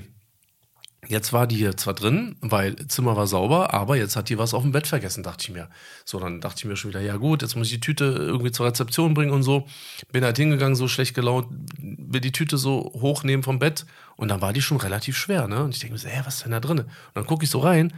Jetzt 1.08 1.34
war 1.34 1.46
die 1.46 1.56
hier 1.56 1.78
zwar 1.78 1.94
drin, 1.94 2.36
weil 2.42 2.76
Zimmer 2.88 3.16
war 3.16 3.28
sauber, 3.28 3.74
aber 3.74 3.96
jetzt 3.96 4.16
hat 4.16 4.30
die 4.30 4.38
was 4.38 4.54
auf 4.54 4.64
dem 4.64 4.72
Bett 4.72 4.88
vergessen, 4.88 5.24
dachte 5.24 5.44
ich 5.44 5.52
mir. 5.52 5.70
So, 6.04 6.20
dann 6.20 6.42
dachte 6.42 6.60
ich 6.60 6.66
mir 6.66 6.76
schon 6.76 6.90
wieder, 6.90 7.02
ja 7.02 7.18
gut, 7.18 7.42
jetzt 7.42 7.56
muss 7.56 7.68
ich 7.68 7.74
die 7.74 7.80
Tüte 7.80 8.06
irgendwie 8.06 8.52
zur 8.52 8.66
Rezeption 8.66 9.14
bringen 9.14 9.32
und 9.32 9.44
so. 9.44 9.68
Bin 10.12 10.24
halt 10.24 10.38
hingegangen, 10.38 10.76
so 10.76 10.88
schlecht 10.88 11.14
gelaunt, 11.14 11.48
will 11.78 12.22
die 12.22 12.32
Tüte 12.32 12.58
so 12.58 12.92
hochnehmen 12.96 13.44
vom 13.44 13.60
Bett 13.60 13.86
und 14.16 14.30
dann 14.30 14.42
war 14.42 14.54
die 14.54 14.62
schon 14.62 14.78
relativ 14.78 15.18
schwer, 15.18 15.48
ne? 15.48 15.64
Und 15.64 15.76
ich 15.76 15.80
denke 15.80 15.94
mir 15.94 16.00
so, 16.00 16.08
hä, 16.08 16.22
was 16.26 16.38
ist 16.38 16.46
denn 16.46 16.52
da 16.52 16.60
drin? 16.60 16.80
Und 16.80 16.90
dann 17.14 17.26
gucke 17.26 17.44
ich 17.44 17.50
so 17.50 17.60
rein 17.60 17.94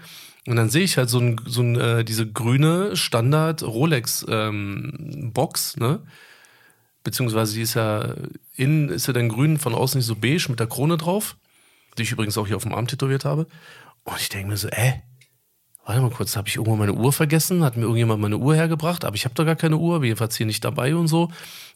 und 0.45 0.55
dann 0.55 0.69
sehe 0.69 0.83
ich 0.83 0.97
halt 0.97 1.09
so, 1.09 1.19
ein, 1.19 1.39
so 1.45 1.61
ein, 1.61 1.79
äh, 1.79 2.03
diese 2.03 2.27
grüne 2.27 2.95
Standard 2.95 3.63
Rolex 3.63 4.25
ähm, 4.29 5.31
Box, 5.33 5.77
ne? 5.77 5.99
Beziehungsweise 7.03 7.53
die 7.53 7.61
ist 7.61 7.75
ja 7.75 8.15
innen 8.55 8.89
ist 8.89 9.07
ja 9.07 9.13
dann 9.13 9.29
grün, 9.29 9.57
von 9.59 9.73
außen 9.73 9.97
nicht 9.97 10.07
so 10.07 10.15
beige 10.15 10.47
mit 10.49 10.59
der 10.59 10.67
Krone 10.67 10.97
drauf 10.97 11.37
die 11.97 12.03
ich 12.03 12.11
übrigens 12.11 12.37
auch 12.37 12.47
hier 12.47 12.55
auf 12.55 12.63
dem 12.63 12.73
Arm 12.73 12.87
tätowiert 12.87 13.25
habe. 13.25 13.47
Und 14.03 14.19
ich 14.19 14.29
denke 14.29 14.49
mir 14.49 14.57
so, 14.57 14.67
äh, 14.69 14.93
warte 15.85 16.01
mal 16.01 16.11
kurz, 16.11 16.35
habe 16.35 16.47
ich 16.47 16.57
irgendwann 16.57 16.79
meine 16.79 16.93
Uhr 16.93 17.13
vergessen? 17.13 17.63
Hat 17.63 17.77
mir 17.77 17.83
irgendjemand 17.83 18.21
meine 18.21 18.37
Uhr 18.37 18.55
hergebracht? 18.55 19.05
Aber 19.05 19.15
ich 19.15 19.25
habe 19.25 19.35
doch 19.35 19.45
gar 19.45 19.55
keine 19.55 19.77
Uhr, 19.77 20.03
jedenfalls 20.03 20.37
hier 20.37 20.45
nicht 20.45 20.63
dabei 20.63 20.95
und 20.95 21.07
so. 21.07 21.31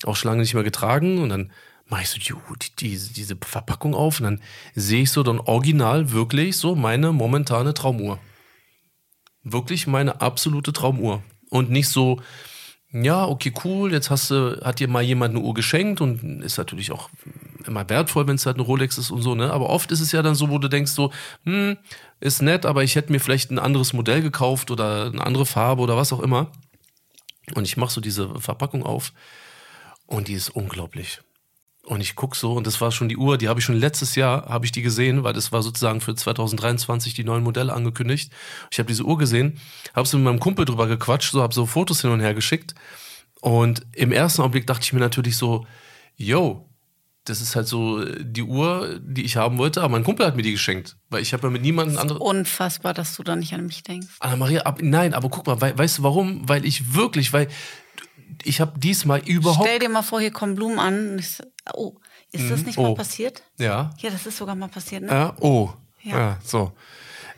Auch 0.06 0.16
schon 0.16 0.30
lange 0.30 0.42
nicht 0.42 0.54
mehr 0.54 0.64
getragen. 0.64 1.20
Und 1.20 1.30
dann 1.30 1.52
mache 1.92 2.04
ich 2.04 2.10
so 2.10 2.18
die, 2.18 2.34
die, 2.80 2.98
die, 2.98 3.14
diese 3.14 3.36
Verpackung 3.36 3.94
auf 3.94 4.20
und 4.20 4.24
dann 4.24 4.42
sehe 4.76 5.04
ich 5.04 5.12
so 5.12 5.24
dann 5.24 5.40
original 5.40 6.12
wirklich 6.12 6.58
so 6.58 6.76
meine 6.76 7.12
momentane 7.12 7.74
Traumuhr. 7.74 8.20
Wirklich 9.44 9.88
meine 9.88 10.22
absolute 10.22 10.72
Traumuhr. 10.72 11.22
Und 11.50 11.70
nicht 11.70 11.90
so, 11.90 12.22
ja, 12.94 13.26
okay, 13.26 13.54
cool, 13.66 13.92
jetzt 13.92 14.10
hast 14.10 14.32
du, 14.32 14.62
hat 14.64 14.80
dir 14.80 14.88
mal 14.88 15.04
jemand 15.04 15.36
eine 15.36 15.44
Uhr 15.44 15.54
geschenkt 15.54 16.00
und 16.00 16.42
ist 16.42 16.58
natürlich 16.58 16.92
auch 16.92 17.10
immer 17.68 17.90
wertvoll, 17.90 18.28
wenn 18.28 18.36
es 18.36 18.46
halt 18.46 18.58
eine 18.58 18.66
Rolex 18.66 18.98
ist 18.98 19.12
und 19.12 19.22
so, 19.22 19.36
ne? 19.36 19.52
Aber 19.52 19.70
oft 19.70 19.92
ist 19.92 20.02
es 20.02 20.12
ja 20.12 20.22
dann 20.22 20.36
so, 20.36 20.50
wo 20.50 20.58
du 20.58 20.68
denkst 20.68 20.92
so, 20.92 21.12
hm, 21.46 21.78
ist 22.20 22.42
nett, 22.42 22.66
aber 22.66 22.84
ich 22.84 22.96
hätte 22.96 23.12
mir 23.12 23.20
vielleicht 23.20 23.52
ein 23.52 23.60
anderes 23.60 23.94
Modell 23.94 24.22
gekauft 24.22 24.72
oder 24.72 25.08
eine 25.08 25.26
andere 25.26 25.46
Farbe 25.46 25.82
oder 25.82 25.98
was 25.98 26.14
auch 26.14 26.20
immer. 26.20 26.52
Und 27.56 27.66
ich 27.66 27.78
mache 27.78 27.92
so 27.92 28.02
diese 28.02 28.40
Verpackung 28.40 28.84
auf 28.84 29.14
und 30.06 30.28
die 30.28 30.34
ist 30.34 30.50
unglaublich. 30.50 31.22
Und 31.84 32.00
ich 32.00 32.16
guck 32.16 32.36
so, 32.36 32.54
und 32.54 32.68
das 32.68 32.80
war 32.80 32.92
schon 32.92 33.10
die 33.10 33.18
Uhr, 33.18 33.38
die 33.40 33.50
habe 33.50 33.60
ich 33.60 33.66
schon 33.66 33.76
letztes 33.76 34.16
Jahr, 34.16 34.48
habe 34.48 34.66
ich 34.66 34.72
die 34.72 34.84
gesehen, 34.84 35.24
weil 35.24 35.34
das 35.34 35.52
war 35.52 35.64
sozusagen 35.64 36.00
für 36.00 36.14
2023 36.14 37.16
die 37.16 37.24
neuen 37.24 37.44
Modelle 37.44 37.74
angekündigt. 37.74 38.32
Ich 38.72 38.78
habe 38.78 38.88
diese 38.88 39.04
Uhr 39.04 39.18
gesehen, 39.18 39.60
habe 39.96 40.08
so 40.08 40.18
mit 40.18 40.26
meinem 40.26 40.40
Kumpel 40.40 40.66
drüber 40.66 40.86
gequatscht, 40.86 41.32
so 41.32 41.42
habe 41.42 41.54
so 41.54 41.66
Fotos 41.66 42.02
hin 42.02 42.12
und 42.12 42.20
her 42.20 42.36
geschickt. 42.36 42.76
Und 43.42 43.86
im 43.94 44.12
ersten 44.12 44.42
Augenblick 44.42 44.68
dachte 44.68 44.84
ich 44.84 44.94
mir 44.94 45.00
natürlich 45.00 45.38
so, 45.38 45.66
yo, 46.16 46.70
das 47.26 47.40
ist 47.42 47.56
halt 47.56 47.68
so 47.68 48.04
die 48.04 48.44
Uhr, 48.44 49.00
die 49.04 49.24
ich 49.24 49.38
haben 49.38 49.58
wollte, 49.58 49.82
aber 49.82 49.92
mein 49.92 50.04
Kumpel 50.04 50.26
hat 50.26 50.36
mir 50.36 50.42
die 50.42 50.52
geschenkt, 50.54 50.98
weil 51.10 51.22
ich 51.22 51.34
habe 51.34 51.44
ja 51.44 51.50
mit 51.52 51.62
niemandem 51.62 51.98
anderen. 51.98 52.22
Unfassbar, 52.22 52.94
dass 52.94 53.16
du 53.16 53.24
da 53.24 53.36
nicht 53.36 53.54
an 53.54 53.66
mich 53.66 53.84
denkst. 53.84 54.16
Anna-Maria, 54.20 54.62
ab, 54.64 54.80
nein, 54.82 55.14
aber 55.14 55.30
guck 55.30 55.46
mal, 55.48 55.62
wei- 55.62 55.78
weißt 55.78 56.00
du 56.00 56.04
warum? 56.04 56.48
Weil 56.50 56.66
ich 56.66 56.94
wirklich, 56.96 57.32
weil 57.34 57.48
ich 58.44 58.60
habe 58.60 58.80
diesmal 58.80 59.20
überhaupt. 59.20 59.68
Stell 59.68 59.80
dir 59.80 59.90
mal 59.90 60.02
vor, 60.02 60.20
hier 60.20 60.32
kommen 60.32 60.56
Blumen 60.56 60.80
an. 60.80 61.20
Ich 61.20 61.38
oh, 61.74 61.98
ist 62.32 62.50
das 62.50 62.66
nicht 62.66 62.78
Oh. 62.78 62.84
mal 62.84 62.96
passiert? 62.96 63.44
Ja. 63.60 63.92
Ja, 64.00 64.10
das 64.10 64.26
ist 64.26 64.38
sogar 64.38 64.56
mal 64.56 64.70
passiert, 64.70 65.04
ne? 65.04 65.10
Ja, 65.12 65.36
oh. 65.42 65.70
Ja. 66.02 66.18
Ja. 66.18 66.40
so. 66.44 66.72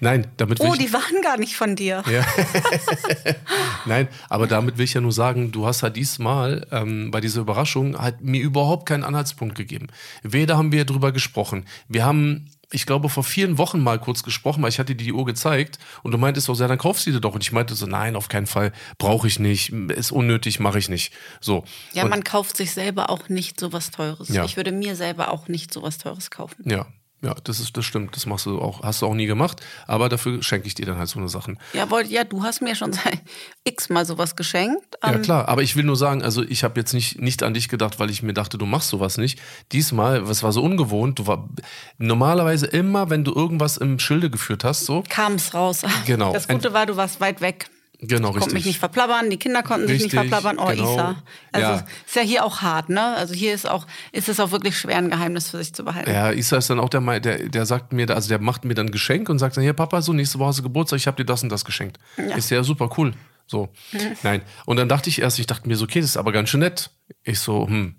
Nein, 0.03 0.27
damit 0.35 0.59
will 0.59 0.67
Oh, 0.67 0.73
ich, 0.73 0.79
die 0.79 0.91
waren 0.91 1.21
gar 1.23 1.37
nicht 1.37 1.55
von 1.55 1.77
dir. 1.77 2.03
Nein, 3.85 4.09
aber 4.27 4.47
damit 4.47 4.77
will 4.77 4.83
ich 4.83 4.93
ja 4.93 4.99
nur 5.01 5.13
sagen, 5.13 5.53
du 5.53 5.65
hast 5.65 5.81
halt 5.81 5.95
diesmal 5.95 6.67
ähm, 6.71 7.09
bei 7.09 7.21
dieser 7.21 7.39
Überraschung 7.39 7.97
halt 7.97 8.21
mir 8.21 8.41
überhaupt 8.41 8.85
keinen 8.85 9.05
Anhaltspunkt 9.05 9.55
gegeben. 9.55 9.87
Weder 10.21 10.57
haben 10.57 10.73
wir 10.73 10.83
drüber 10.83 11.13
gesprochen. 11.13 11.65
Wir 11.87 12.03
haben, 12.03 12.49
ich 12.69 12.85
glaube, 12.85 13.07
vor 13.07 13.23
vielen 13.23 13.57
Wochen 13.57 13.79
mal 13.79 13.97
kurz 13.97 14.23
gesprochen, 14.23 14.61
weil 14.61 14.69
ich 14.69 14.79
hatte 14.79 14.93
dir 14.93 15.05
die 15.05 15.13
Uhr 15.13 15.23
gezeigt 15.23 15.79
und 16.03 16.11
du 16.11 16.17
meintest 16.17 16.49
auch, 16.49 16.59
ja, 16.59 16.67
dann 16.67 16.77
kauf 16.77 16.99
sie 16.99 17.13
dir 17.13 17.21
doch. 17.21 17.33
Und 17.33 17.41
ich 17.41 17.53
meinte 17.53 17.73
so, 17.73 17.85
nein, 17.85 18.17
auf 18.17 18.27
keinen 18.27 18.47
Fall, 18.47 18.73
brauche 18.97 19.27
ich 19.27 19.39
nicht, 19.39 19.69
ist 19.71 20.11
unnötig, 20.11 20.59
mache 20.59 20.79
ich 20.79 20.89
nicht. 20.89 21.13
So. 21.39 21.63
Ja, 21.93 22.03
und, 22.03 22.09
man 22.09 22.25
kauft 22.25 22.57
sich 22.57 22.73
selber 22.73 23.09
auch 23.09 23.29
nicht 23.29 23.57
sowas 23.57 23.89
Teures. 23.89 24.27
Ja. 24.27 24.43
Ich 24.43 24.57
würde 24.57 24.73
mir 24.73 24.97
selber 24.97 25.31
auch 25.31 25.47
nicht 25.47 25.73
sowas 25.73 25.97
Teures 25.97 26.29
kaufen. 26.29 26.69
ja, 26.69 26.87
ja, 27.23 27.35
das 27.45 27.59
ist, 27.59 27.75
das 27.77 27.85
stimmt. 27.85 28.15
Das 28.15 28.25
machst 28.25 28.45
du 28.45 28.59
auch, 28.61 28.83
hast 28.83 29.01
du 29.01 29.05
auch 29.05 29.13
nie 29.13 29.25
gemacht. 29.25 29.61
Aber 29.87 30.09
dafür 30.09 30.43
schenke 30.43 30.67
ich 30.67 30.75
dir 30.75 30.85
dann 30.85 30.97
halt 30.97 31.07
so 31.07 31.19
eine 31.19 31.29
Sachen. 31.29 31.57
Ja, 31.71 31.89
wollt, 31.89 32.07
ja, 32.09 32.25
du 32.25 32.43
hast 32.43 32.61
mir 32.61 32.75
schon 32.75 32.91
x-mal 33.63 34.05
sowas 34.05 34.35
geschenkt. 34.35 34.97
Ja, 35.01 35.13
Ähm, 35.13 35.21
klar, 35.21 35.47
aber 35.47 35.63
ich 35.63 35.75
will 35.77 35.85
nur 35.85 35.95
sagen, 35.95 36.21
also 36.21 36.43
ich 36.43 36.63
habe 36.65 36.79
jetzt 36.79 36.93
nicht, 36.93 37.21
nicht 37.21 37.41
an 37.41 37.53
dich 37.53 37.69
gedacht, 37.69 37.99
weil 37.99 38.09
ich 38.09 38.23
mir 38.23 38.33
dachte, 38.33 38.57
du 38.57 38.65
machst 38.65 38.89
sowas 38.89 39.17
nicht. 39.17 39.39
Diesmal, 39.71 40.27
was 40.27 40.43
war 40.43 40.51
so 40.51 40.61
ungewohnt, 40.61 41.19
du 41.19 41.27
war 41.27 41.49
normalerweise 41.97 42.65
immer, 42.67 43.09
wenn 43.09 43.23
du 43.23 43.33
irgendwas 43.33 43.77
im 43.77 43.99
Schilde 43.99 44.29
geführt 44.29 44.65
hast, 44.65 44.85
so. 44.85 45.03
kam 45.07 45.35
es 45.35 45.53
raus. 45.53 45.83
Genau. 46.05 46.33
Das 46.33 46.47
Gute 46.49 46.73
war, 46.73 46.85
du 46.85 46.97
warst 46.97 47.21
weit 47.21 47.39
weg. 47.39 47.67
Genau, 48.05 48.29
ich 48.29 48.33
konnte 48.33 48.47
mich 48.47 48.53
richtig. 48.55 48.65
nicht 48.65 48.79
verplappern, 48.79 49.29
die 49.29 49.37
Kinder 49.37 49.63
konnten 49.63 49.87
sich 49.87 50.03
nicht 50.03 50.13
Richtig, 50.13 50.29
verplappern. 50.29 50.59
Oh, 50.59 50.67
genau. 50.67 50.93
Isa. 50.93 51.15
Also 51.53 51.67
Ja. 51.67 51.85
ist 52.05 52.15
ja 52.15 52.21
hier 52.21 52.43
auch 52.45 52.61
hart, 52.61 52.89
ne? 52.89 53.15
Also 53.15 53.33
hier 53.33 53.53
ist 53.53 53.67
auch, 53.69 53.87
ist 54.11 54.27
es 54.27 54.39
auch 54.41 54.51
wirklich 54.51 54.77
schwer, 54.77 54.97
ein 54.97 55.09
Geheimnis 55.09 55.49
für 55.49 55.57
sich 55.57 55.73
zu 55.73 55.85
behalten. 55.85 56.11
Ja, 56.11 56.31
Isa 56.31 56.57
ist 56.57 56.69
dann 56.69 56.79
auch 56.81 56.89
der, 56.89 57.19
der, 57.21 57.47
der 57.49 57.65
sagt 57.65 57.93
mir, 57.93 58.09
also 58.09 58.27
der 58.27 58.39
macht 58.39 58.65
mir 58.65 58.73
dann 58.73 58.87
ein 58.87 58.91
Geschenk 58.91 59.29
und 59.29 59.39
sagt 59.39 59.55
dann, 59.55 59.63
hier 59.63 59.73
Papa, 59.73 60.01
so 60.01 60.11
nächste 60.11 60.37
Woche 60.39 60.49
hast 60.49 60.59
du 60.59 60.63
Geburtstag, 60.63 60.97
ich 60.97 61.07
habe 61.07 61.17
dir 61.17 61.25
das 61.25 61.43
und 61.43 61.49
das 61.49 61.63
geschenkt. 61.63 61.97
Ist 62.35 62.49
ja 62.49 62.61
super 62.63 62.89
cool. 62.97 63.13
So. 63.47 63.69
Nein. 64.23 64.41
Und 64.65 64.77
dann 64.77 64.89
dachte 64.89 65.09
ich 65.09 65.21
erst, 65.21 65.39
ich 65.39 65.47
dachte 65.47 65.67
mir 65.67 65.75
so, 65.75 65.85
okay, 65.85 66.01
das 66.01 66.11
ist 66.11 66.17
aber 66.17 66.31
ganz 66.31 66.49
schön 66.49 66.59
nett. 66.61 66.89
Ich 67.23 67.39
so, 67.39 67.67
hm, 67.67 67.95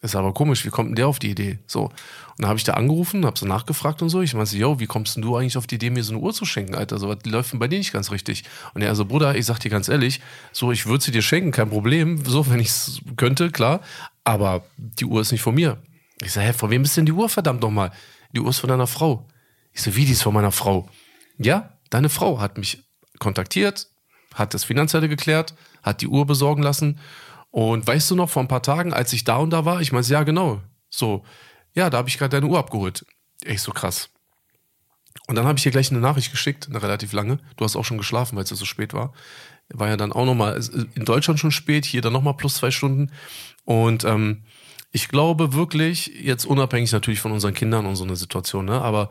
ist 0.00 0.14
aber 0.14 0.32
komisch, 0.32 0.64
wie 0.64 0.70
kommt 0.70 0.90
denn 0.90 0.94
der 0.94 1.08
auf 1.08 1.18
die 1.18 1.30
Idee? 1.30 1.58
So. 1.66 1.84
Und 1.84 1.92
dann 2.38 2.48
habe 2.48 2.58
ich 2.58 2.64
da 2.64 2.74
angerufen, 2.74 3.26
habe 3.26 3.38
so 3.38 3.46
nachgefragt 3.46 4.00
und 4.00 4.10
so. 4.10 4.22
Ich 4.22 4.32
meinte, 4.32 4.56
yo, 4.56 4.78
wie 4.78 4.86
kommst 4.86 5.16
denn 5.16 5.22
du 5.22 5.36
eigentlich 5.36 5.56
auf 5.56 5.66
die 5.66 5.74
Idee, 5.74 5.90
mir 5.90 6.04
so 6.04 6.12
eine 6.12 6.22
Uhr 6.22 6.32
zu 6.32 6.44
schenken, 6.44 6.76
Alter? 6.76 6.98
So 6.98 7.08
was 7.08 7.18
läuft 7.24 7.52
denn 7.52 7.58
bei 7.58 7.66
dir 7.66 7.78
nicht 7.78 7.92
ganz 7.92 8.12
richtig. 8.12 8.44
Und 8.74 8.82
er 8.82 8.94
so, 8.94 9.04
Bruder, 9.04 9.34
ich 9.34 9.46
sag 9.46 9.58
dir 9.58 9.70
ganz 9.70 9.88
ehrlich, 9.88 10.20
so, 10.52 10.70
ich 10.70 10.86
würde 10.86 11.02
sie 11.02 11.10
dir 11.10 11.22
schenken, 11.22 11.50
kein 11.50 11.68
Problem. 11.68 12.24
So, 12.24 12.46
wenn 12.50 12.60
ich 12.60 12.68
es 12.68 13.00
könnte, 13.16 13.50
klar. 13.50 13.80
Aber 14.22 14.64
die 14.76 15.04
Uhr 15.04 15.20
ist 15.20 15.32
nicht 15.32 15.42
von 15.42 15.54
mir. 15.54 15.82
Ich 16.22 16.32
sage, 16.32 16.46
hä, 16.46 16.52
von 16.52 16.70
wem 16.70 16.82
ist 16.82 16.96
denn 16.96 17.06
die 17.06 17.12
Uhr, 17.12 17.28
verdammt 17.28 17.62
nochmal? 17.62 17.90
Die 18.32 18.40
Uhr 18.40 18.50
ist 18.50 18.58
von 18.58 18.68
deiner 18.68 18.86
Frau. 18.86 19.26
Ich 19.72 19.82
so, 19.82 19.96
wie, 19.96 20.04
die 20.04 20.12
ist 20.12 20.22
von 20.22 20.34
meiner 20.34 20.52
Frau? 20.52 20.88
Ja, 21.38 21.72
deine 21.90 22.08
Frau 22.08 22.40
hat 22.40 22.56
mich 22.56 22.84
kontaktiert, 23.18 23.88
hat 24.34 24.54
das 24.54 24.64
Finanzielle 24.64 25.08
geklärt, 25.08 25.54
hat 25.82 26.02
die 26.02 26.08
Uhr 26.08 26.26
besorgen 26.26 26.62
lassen. 26.62 27.00
Und 27.50 27.86
weißt 27.86 28.10
du 28.10 28.14
noch, 28.14 28.28
vor 28.28 28.42
ein 28.42 28.48
paar 28.48 28.62
Tagen, 28.62 28.92
als 28.92 29.12
ich 29.12 29.24
da 29.24 29.36
und 29.36 29.50
da 29.50 29.64
war, 29.64 29.80
ich 29.80 29.92
meinte, 29.92 30.12
ja, 30.12 30.22
genau. 30.22 30.60
So, 30.90 31.24
ja, 31.74 31.90
da 31.90 31.98
habe 31.98 32.08
ich 32.08 32.18
gerade 32.18 32.36
deine 32.36 32.46
Uhr 32.46 32.58
abgeholt. 32.58 33.06
Echt 33.44 33.60
so 33.60 33.72
krass. 33.72 34.10
Und 35.26 35.34
dann 35.34 35.46
habe 35.46 35.58
ich 35.58 35.66
ihr 35.66 35.72
gleich 35.72 35.90
eine 35.90 36.00
Nachricht 36.00 36.30
geschickt, 36.30 36.68
eine 36.68 36.82
relativ 36.82 37.12
lange. 37.12 37.38
Du 37.56 37.64
hast 37.64 37.76
auch 37.76 37.84
schon 37.84 37.98
geschlafen, 37.98 38.36
weil 38.36 38.44
es 38.44 38.50
ja 38.50 38.56
so 38.56 38.64
spät 38.64 38.94
war. 38.94 39.12
War 39.68 39.88
ja 39.88 39.96
dann 39.96 40.12
auch 40.12 40.24
nochmal 40.24 40.60
in 40.94 41.04
Deutschland 41.04 41.38
schon 41.38 41.50
spät, 41.50 41.84
hier 41.84 42.00
dann 42.00 42.14
nochmal 42.14 42.34
plus 42.34 42.54
zwei 42.54 42.70
Stunden. 42.70 43.12
Und 43.64 44.04
ähm, 44.04 44.44
ich 44.90 45.08
glaube 45.08 45.52
wirklich, 45.52 46.06
jetzt 46.06 46.46
unabhängig 46.46 46.92
natürlich 46.92 47.20
von 47.20 47.32
unseren 47.32 47.52
Kindern 47.52 47.84
und 47.84 47.96
so 47.96 48.04
eine 48.04 48.16
Situation, 48.16 48.64
ne, 48.64 48.80
aber 48.80 49.10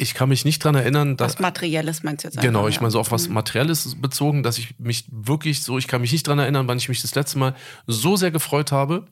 ich 0.00 0.14
kann 0.14 0.28
mich 0.28 0.44
nicht 0.44 0.64
dran 0.64 0.74
erinnern, 0.74 1.16
dass. 1.16 1.34
Was 1.34 1.40
Materielles 1.40 2.02
meinst 2.02 2.24
du 2.24 2.28
jetzt 2.28 2.40
Genau, 2.40 2.68
ich 2.68 2.80
meine 2.80 2.90
so 2.90 3.00
auf 3.00 3.10
was 3.10 3.28
Materielles 3.28 3.96
bezogen, 4.00 4.42
dass 4.42 4.58
ich 4.58 4.78
mich 4.78 5.04
wirklich 5.10 5.62
so, 5.62 5.78
ich 5.78 5.88
kann 5.88 6.00
mich 6.00 6.12
nicht 6.12 6.26
dran 6.26 6.38
erinnern, 6.38 6.66
wann 6.68 6.78
ich 6.78 6.88
mich 6.88 7.02
das 7.02 7.14
letzte 7.14 7.38
Mal 7.38 7.54
so 7.86 8.16
sehr 8.16 8.30
gefreut 8.30 8.72
habe, 8.72 9.06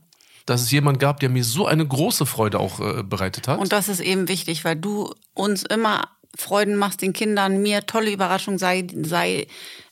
dass 0.47 0.63
es 0.63 0.71
jemand 0.71 0.99
gab, 0.99 1.21
der 1.21 1.29
mir 1.29 1.45
so 1.45 1.67
eine 1.67 1.87
große 1.87 2.25
Freude 2.25 2.59
auch 2.59 2.81
äh, 2.81 3.03
bereitet 3.03 3.49
hat. 3.49 3.59
Und 3.59 3.73
das 3.73 3.89
ist 3.89 4.01
eben 4.01 4.29
wichtig, 4.29 4.65
weil 4.65 4.77
du 4.77 5.13
uns 5.35 5.63
immer 5.63 6.09
Freuden 6.37 6.77
machst, 6.77 7.03
den 7.03 7.13
Kindern, 7.13 7.63
mir 7.63 7.87
tolle 7.87 8.11
Überraschung 8.11 8.59
sei, 8.59 8.87
sei 9.03 9.47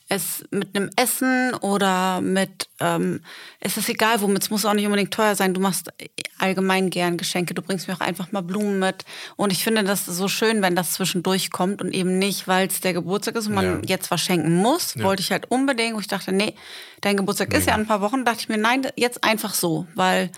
es 0.09 0.45
mit 0.51 0.75
einem 0.75 0.89
Essen 0.95 1.53
oder 1.55 2.21
mit, 2.21 2.69
ähm, 2.79 3.21
es 3.59 3.75
ist 3.75 3.89
egal 3.89 4.21
womit, 4.21 4.43
es 4.43 4.49
muss 4.49 4.63
auch 4.65 4.73
nicht 4.73 4.85
unbedingt 4.85 5.13
teuer 5.13 5.35
sein, 5.35 5.53
du 5.53 5.59
machst 5.59 5.89
allgemein 6.37 6.89
gern 6.89 7.17
Geschenke, 7.17 7.53
du 7.53 7.61
bringst 7.61 7.87
mir 7.87 7.95
auch 7.95 7.99
einfach 7.99 8.31
mal 8.31 8.41
Blumen 8.41 8.79
mit. 8.79 9.03
Und 9.35 9.51
ich 9.51 9.63
finde 9.63 9.83
das 9.83 10.05
so 10.05 10.27
schön, 10.27 10.61
wenn 10.61 10.75
das 10.75 10.93
zwischendurch 10.93 11.51
kommt 11.51 11.81
und 11.81 11.93
eben 11.93 12.19
nicht, 12.19 12.47
weil 12.47 12.67
es 12.67 12.79
der 12.79 12.93
Geburtstag 12.93 13.35
ist 13.35 13.47
und 13.47 13.55
man 13.55 13.65
Ja. 13.65 13.81
jetzt 13.85 14.09
was 14.11 14.21
schenken 14.21 14.55
muss, 14.55 14.97
wollte 15.01 15.21
ich 15.21 15.31
halt 15.31 15.51
unbedingt, 15.51 15.95
wo 15.95 15.99
ich 15.99 16.07
dachte, 16.07 16.31
nee, 16.31 16.53
dein 17.01 17.17
Geburtstag 17.17 17.53
ist 17.53 17.67
ja 17.67 17.75
in 17.75 17.81
ein 17.81 17.87
paar 17.87 18.01
Wochen, 18.01 18.23
dachte 18.23 18.39
ich 18.41 18.49
mir, 18.49 18.57
nein, 18.57 18.87
jetzt 18.95 19.23
einfach 19.23 19.53
so, 19.53 19.87
weil 19.95 20.31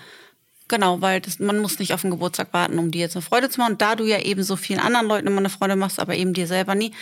Genau, 0.70 1.00
weil 1.00 1.20
das, 1.20 1.40
man 1.40 1.58
muss 1.58 1.80
nicht 1.80 1.92
auf 1.92 2.02
den 2.02 2.12
Geburtstag 2.12 2.52
warten, 2.52 2.78
um 2.78 2.92
dir 2.92 3.00
jetzt 3.00 3.16
eine 3.16 3.22
Freude 3.22 3.50
zu 3.50 3.58
machen. 3.58 3.72
Und 3.72 3.82
da 3.82 3.96
du 3.96 4.04
ja 4.04 4.20
eben 4.20 4.44
so 4.44 4.54
vielen 4.54 4.78
anderen 4.78 5.08
Leuten 5.08 5.26
immer 5.26 5.38
eine 5.38 5.50
Freude 5.50 5.74
machst, 5.74 5.98
aber 5.98 6.14
eben 6.14 6.32
dir 6.32 6.46
selber 6.46 6.76
nie, 6.76 6.92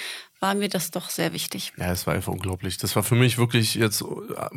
war 0.40 0.54
mir 0.54 0.70
das 0.70 0.90
doch 0.90 1.10
sehr 1.10 1.34
wichtig. 1.34 1.74
Ja, 1.76 1.92
es 1.92 2.06
war 2.06 2.14
einfach 2.14 2.32
unglaublich. 2.32 2.78
Das 2.78 2.96
war 2.96 3.02
für 3.02 3.14
mich 3.14 3.36
wirklich 3.36 3.74
jetzt 3.74 4.02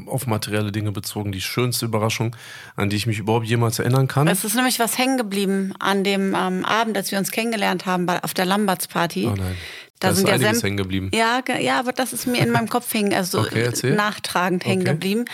auf 0.06 0.27
materielle 0.27 0.72
Dinge 0.72 0.94
bezogen 0.94 1.34
die 1.34 1.41
schönste 1.41 1.88
Überraschung, 1.88 2.38
an 2.77 2.89
die 2.89 2.96
ich 2.96 3.06
mich 3.06 3.20
überhaupt 3.20 3.46
jemals 3.46 3.80
erinnern 3.80 4.08
kann. 4.08 4.30
Es 4.30 4.46
ist 4.46 4.56
nämlich 4.56 4.80
was 4.80 4.98
hängen 4.98 5.18
geblieben 5.18 5.74
an 5.80 6.06
dem 6.06 6.34
ähm, 6.34 6.63
Abend, 6.63 6.96
als 6.96 7.12
wir 7.12 7.20
uns 7.20 7.32
kennengelernt 7.32 7.86
haben 7.86 8.06
bei, 8.06 8.24
auf 8.24 8.34
der 8.34 8.46
Lamberts 8.46 8.88
Party. 8.88 9.27
Oh 9.27 9.36
nein. 9.36 9.58
Da, 10.01 10.08
Da 10.08 10.12
ist 10.12 10.17
sind 10.17 10.27
ja 10.29 10.34
einiges 10.34 10.60
Sem- 10.60 10.67
hängen 10.67 10.77
geblieben. 10.77 11.12
Ja, 11.13 11.41
ja, 11.60 11.77
aber 11.79 11.93
das 11.93 12.12
ist 12.12 12.25
mir 12.27 12.39
in 12.41 12.50
meinem 12.51 12.67
Kopf 12.67 12.91
hängen, 12.93 13.13
also 13.13 13.39
Okay, 13.41 13.72
nachtragend 13.96 14.65
hängen 14.65 14.81
Okay. 14.81 14.91
geblieben. 14.93 15.25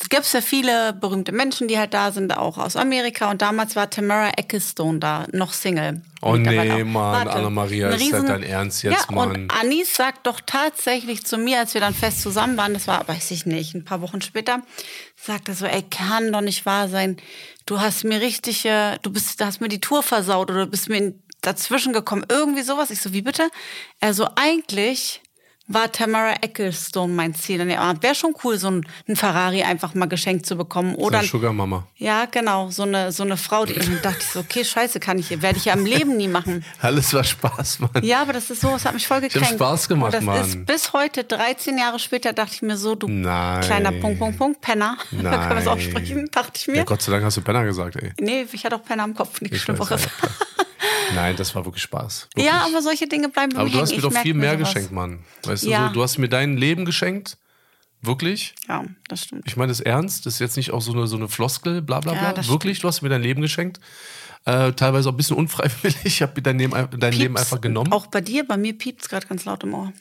Es 0.00 0.08
gibt 0.08 0.30
ja 0.32 0.40
viele 0.40 0.92
berühmte 0.94 1.30
Menschen, 1.30 1.68
die 1.68 1.78
halt 1.78 1.94
da 1.94 2.10
sind, 2.10 2.36
auch 2.36 2.58
aus 2.58 2.74
Amerika. 2.74 3.30
Und 3.30 3.42
damals 3.42 3.76
war 3.76 3.88
Tamara 3.90 4.30
Ecclestone 4.36 4.98
da, 4.98 5.26
noch 5.32 5.52
Single. 5.52 6.00
Oh 6.22 6.36
nee, 6.36 6.72
auch. 6.72 6.84
Mann. 6.84 7.28
Anna-Maria, 7.28 7.90
ist 7.90 8.12
das 8.12 8.24
dein 8.24 8.42
Ernst 8.42 8.82
jetzt, 8.82 9.06
ja, 9.10 9.14
Mann? 9.14 9.30
Und 9.32 9.50
Anis 9.54 9.94
sagt 9.94 10.26
doch 10.26 10.40
tatsächlich 10.44 11.24
zu 11.26 11.36
mir, 11.38 11.58
als 11.60 11.74
wir 11.74 11.80
dann 11.82 11.94
fest 11.94 12.22
zusammen 12.22 12.56
waren, 12.56 12.72
das 12.74 12.88
war, 12.88 13.06
weiß 13.06 13.30
ich 13.30 13.44
nicht, 13.46 13.74
ein 13.74 13.84
paar 13.84 14.00
Wochen 14.00 14.20
später, 14.22 14.62
sagt 15.16 15.48
er 15.48 15.54
so, 15.54 15.66
ey, 15.66 15.82
kann 15.82 16.32
doch 16.32 16.40
nicht 16.40 16.64
wahr 16.66 16.88
sein. 16.88 17.18
Du 17.66 17.80
hast 17.80 18.04
mir 18.04 18.20
richtig, 18.20 18.64
äh, 18.64 18.98
du 19.02 19.10
bist, 19.12 19.40
du 19.40 19.44
hast 19.44 19.60
mir 19.60 19.68
die 19.68 19.80
Tour 19.80 20.02
versaut 20.02 20.50
oder 20.50 20.64
du 20.64 20.70
bist 20.70 20.88
mir 20.88 20.96
in- 20.98 21.22
dazwischen 21.46 21.92
gekommen. 21.92 22.24
Irgendwie 22.28 22.62
sowas. 22.62 22.90
Ich 22.90 23.00
so, 23.00 23.12
wie 23.12 23.22
bitte? 23.22 23.48
Also 24.00 24.28
eigentlich 24.36 25.20
war 25.66 25.90
Tamara 25.90 26.34
Ecclestone 26.42 27.10
mein 27.10 27.34
Ziel. 27.34 27.58
Und 27.62 27.70
ja, 27.70 27.94
wäre 28.02 28.14
schon 28.14 28.34
cool, 28.44 28.58
so 28.58 28.70
ein, 28.70 28.86
ein 29.08 29.16
Ferrari 29.16 29.62
einfach 29.62 29.94
mal 29.94 30.04
geschenkt 30.04 30.44
zu 30.44 30.56
bekommen. 30.56 30.94
Oder 30.94 31.20
So 31.22 31.26
Sugar 31.28 31.54
Mama. 31.54 31.86
ja, 31.96 32.26
genau, 32.26 32.68
so 32.68 32.82
eine, 32.82 33.12
so 33.12 33.22
eine 33.22 33.38
Frau, 33.38 33.64
die 33.64 33.72
und 33.72 34.04
dachte 34.04 34.18
ich 34.20 34.26
so, 34.26 34.40
okay, 34.40 34.62
scheiße, 34.62 35.00
kann 35.00 35.18
ich, 35.18 35.30
werde 35.40 35.56
ich 35.56 35.64
ja 35.64 35.72
im 35.72 35.86
Leben 35.86 36.18
nie 36.18 36.28
machen. 36.28 36.66
Alles 36.82 37.14
war 37.14 37.24
Spaß, 37.24 37.78
Mann. 37.78 37.90
Ja, 38.02 38.20
aber 38.20 38.34
das 38.34 38.50
ist 38.50 38.60
so, 38.60 38.74
es 38.76 38.84
hat 38.84 38.92
mich 38.92 39.06
voll 39.06 39.22
gekränkt. 39.22 39.48
Spaß 39.54 39.88
gemacht, 39.88 40.08
Und 40.08 40.16
das 40.16 40.24
Mann. 40.24 40.40
ist 40.46 40.66
bis 40.66 40.92
heute, 40.92 41.24
13 41.24 41.78
Jahre 41.78 41.98
später, 41.98 42.34
dachte 42.34 42.56
ich 42.56 42.60
mir 42.62 42.76
so, 42.76 42.94
du 42.94 43.08
Nein. 43.08 43.62
kleiner 43.62 43.92
Punkt, 43.92 44.18
Punkt, 44.18 44.36
Punkt, 44.36 44.60
Penner. 44.60 44.98
Da 45.12 45.16
können 45.16 45.48
wir 45.48 45.56
es 45.60 45.64
Nein. 45.64 45.68
aussprechen, 45.78 46.28
dachte 46.30 46.52
ich 46.60 46.66
mir. 46.68 46.76
Ja, 46.76 46.84
Gott 46.84 47.00
sei 47.00 47.10
Dank 47.12 47.24
hast 47.24 47.38
du 47.38 47.40
Penner 47.40 47.64
gesagt, 47.64 47.96
ey. 47.96 48.12
nee, 48.20 48.46
ich 48.52 48.66
hatte 48.66 48.76
auch 48.76 48.84
Penner 48.84 49.04
am 49.04 49.14
Kopf, 49.14 49.40
nichts 49.40 49.56
Ich 49.56 49.62
Schlimmeres. 49.62 50.02
Ja. 51.10 51.14
Nein, 51.14 51.36
das 51.36 51.54
war 51.54 51.64
wirklich 51.64 51.82
Spaß. 51.82 52.28
Wirklich. 52.34 52.46
Ja, 52.46 52.64
aber 52.66 52.82
solche 52.82 53.06
Dinge 53.08 53.28
bleiben 53.28 53.52
bei 53.52 53.60
Aber 53.60 53.68
mir 53.68 53.74
du 53.76 53.80
hast 53.80 53.90
hängen. 53.90 54.02
mir 54.02 54.08
Ich 54.08 54.14
doch 54.14 54.22
viel 54.22 54.34
mehr 54.34 54.54
sowas. 54.58 54.68
geschenkt, 54.74 54.92
Mann. 54.92 55.24
Weißt 55.44 55.64
Ja. 55.64 55.82
du, 55.82 55.88
so, 55.88 55.94
du 55.94 56.02
hast 56.02 56.18
mir 56.18 56.28
dein 56.28 56.56
Leben 56.56 56.84
geschenkt. 56.84 57.38
Wirklich? 58.02 58.54
Ja, 58.68 58.84
das 59.08 59.24
stimmt. 59.24 59.44
Ich 59.46 59.56
meine 59.56 59.70
das 59.70 59.80
ernst. 59.80 60.26
Das 60.26 60.34
ist 60.34 60.40
jetzt 60.40 60.56
nicht 60.56 60.72
auch 60.72 60.82
so 60.82 60.92
eine, 60.92 61.06
so 61.06 61.16
eine 61.16 61.28
Floskel, 61.28 61.80
bla 61.80 62.00
bla 62.00 62.12
Ja, 62.14 62.20
bla. 62.20 62.32
das 62.34 62.48
Wirklich, 62.48 62.80
du 62.80 62.88
hast 62.88 63.00
mir 63.02 63.08
dein 63.08 63.22
Leben 63.22 63.40
geschenkt. 63.40 63.80
Äh, 64.44 64.72
teilweise 64.72 65.08
auch 65.08 65.14
ein 65.14 65.16
bisschen 65.16 65.36
unfreiwillig. 65.36 65.96
Ich 66.04 66.20
habe 66.20 66.32
mir 66.36 66.42
dein 66.42 66.58
Leben, 66.58 66.88
dein 66.98 67.12
Leben 67.14 67.36
einfach 67.38 67.60
genommen. 67.62 67.92
Auch 67.92 68.06
bei 68.08 68.20
dir, 68.20 68.46
bei 68.46 68.58
mir 68.58 68.76
piept 68.76 69.00
es 69.02 69.08
gerade 69.08 69.26
ganz 69.26 69.46
laut 69.46 69.62
im 69.64 69.72
Ohr. 69.72 69.92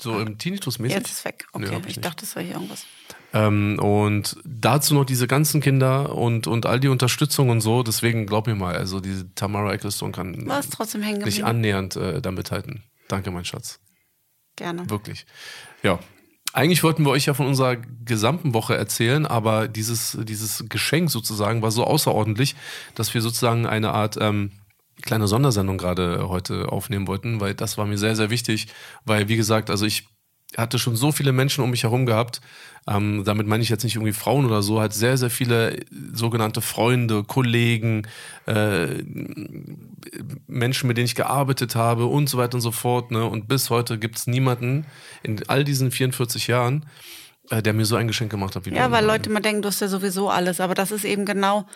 so 0.00 0.18
im 0.18 0.38
Tinnitus-mäßig. 0.38 0.96
Jetzt 0.96 1.10
ist 1.10 1.18
es 1.18 1.24
weg. 1.26 1.46
Okay, 1.52 1.74
hab 1.74 1.84
ich 1.84 1.96
ich 1.98 2.00
dachte, 2.00 2.24
es 2.24 2.34
war 2.36 2.42
hier 2.42 2.54
irgendwas. 2.54 2.86
Ähm, 3.34 3.78
und 3.78 4.36
dazu 4.44 4.94
noch 4.94 5.04
diese 5.04 5.26
ganzen 5.26 5.60
Kinder 5.60 6.14
und, 6.14 6.46
und 6.46 6.66
all 6.66 6.80
die 6.80 6.88
Unterstützung 6.88 7.50
und 7.50 7.60
so. 7.60 7.82
Deswegen 7.82 8.26
glaub 8.26 8.46
mir 8.46 8.54
mal, 8.54 8.74
also 8.76 9.00
diese 9.00 9.32
Tamara 9.34 9.72
Ecclestone 9.72 10.12
kann 10.12 10.30
nicht 10.32 11.44
annähernd 11.44 11.96
äh, 11.96 12.22
da 12.22 12.30
mithalten. 12.30 12.84
Danke, 13.08 13.30
mein 13.30 13.44
Schatz. 13.44 13.80
Gerne. 14.56 14.88
Wirklich. 14.88 15.26
Ja. 15.82 15.98
Eigentlich 16.54 16.82
wollten 16.82 17.04
wir 17.04 17.10
euch 17.10 17.26
ja 17.26 17.34
von 17.34 17.46
unserer 17.46 17.76
gesamten 17.76 18.54
Woche 18.54 18.74
erzählen, 18.74 19.26
aber 19.26 19.68
dieses, 19.68 20.16
dieses 20.22 20.64
Geschenk 20.68 21.10
sozusagen 21.10 21.60
war 21.60 21.70
so 21.70 21.84
außerordentlich, 21.84 22.56
dass 22.94 23.12
wir 23.12 23.20
sozusagen 23.20 23.66
eine 23.66 23.92
Art 23.92 24.16
ähm, 24.18 24.52
kleine 25.02 25.28
Sondersendung 25.28 25.76
gerade 25.76 26.28
heute 26.28 26.72
aufnehmen 26.72 27.06
wollten, 27.06 27.40
weil 27.40 27.54
das 27.54 27.76
war 27.76 27.86
mir 27.86 27.98
sehr, 27.98 28.16
sehr 28.16 28.30
wichtig, 28.30 28.68
weil 29.04 29.28
wie 29.28 29.36
gesagt, 29.36 29.68
also 29.68 29.84
ich 29.84 30.08
hatte 30.56 30.78
schon 30.78 30.96
so 30.96 31.12
viele 31.12 31.32
Menschen 31.32 31.62
um 31.62 31.70
mich 31.70 31.82
herum 31.82 32.06
gehabt, 32.06 32.40
ähm, 32.88 33.22
damit 33.24 33.46
meine 33.46 33.62
ich 33.62 33.68
jetzt 33.68 33.84
nicht 33.84 33.96
irgendwie 33.96 34.12
Frauen 34.12 34.46
oder 34.46 34.62
so, 34.62 34.80
halt 34.80 34.94
sehr, 34.94 35.18
sehr 35.18 35.30
viele 35.30 35.80
sogenannte 36.12 36.62
Freunde, 36.62 37.22
Kollegen, 37.22 38.06
äh, 38.46 39.02
Menschen, 40.46 40.88
mit 40.88 40.96
denen 40.96 41.04
ich 41.04 41.14
gearbeitet 41.14 41.74
habe 41.74 42.06
und 42.06 42.30
so 42.30 42.38
weiter 42.38 42.54
und 42.54 42.62
so 42.62 42.72
fort. 42.72 43.10
Ne? 43.10 43.24
Und 43.24 43.46
bis 43.46 43.68
heute 43.68 43.98
gibt 43.98 44.16
es 44.16 44.26
niemanden 44.26 44.86
in 45.22 45.46
all 45.48 45.64
diesen 45.64 45.90
44 45.90 46.46
Jahren, 46.46 46.86
äh, 47.50 47.62
der 47.62 47.74
mir 47.74 47.84
so 47.84 47.96
ein 47.96 48.06
Geschenk 48.06 48.30
gemacht 48.30 48.56
hat 48.56 48.64
wie 48.64 48.70
du. 48.70 48.76
Ja, 48.76 48.90
weil. 48.90 49.04
Leute 49.04 49.28
immer 49.28 49.40
denken, 49.40 49.62
du 49.62 49.68
hast 49.68 49.80
ja 49.80 49.88
sowieso 49.88 50.30
alles. 50.30 50.60
Aber 50.60 50.74
das 50.74 50.90
ist 50.90 51.04
eben 51.04 51.26
genau 51.26 51.66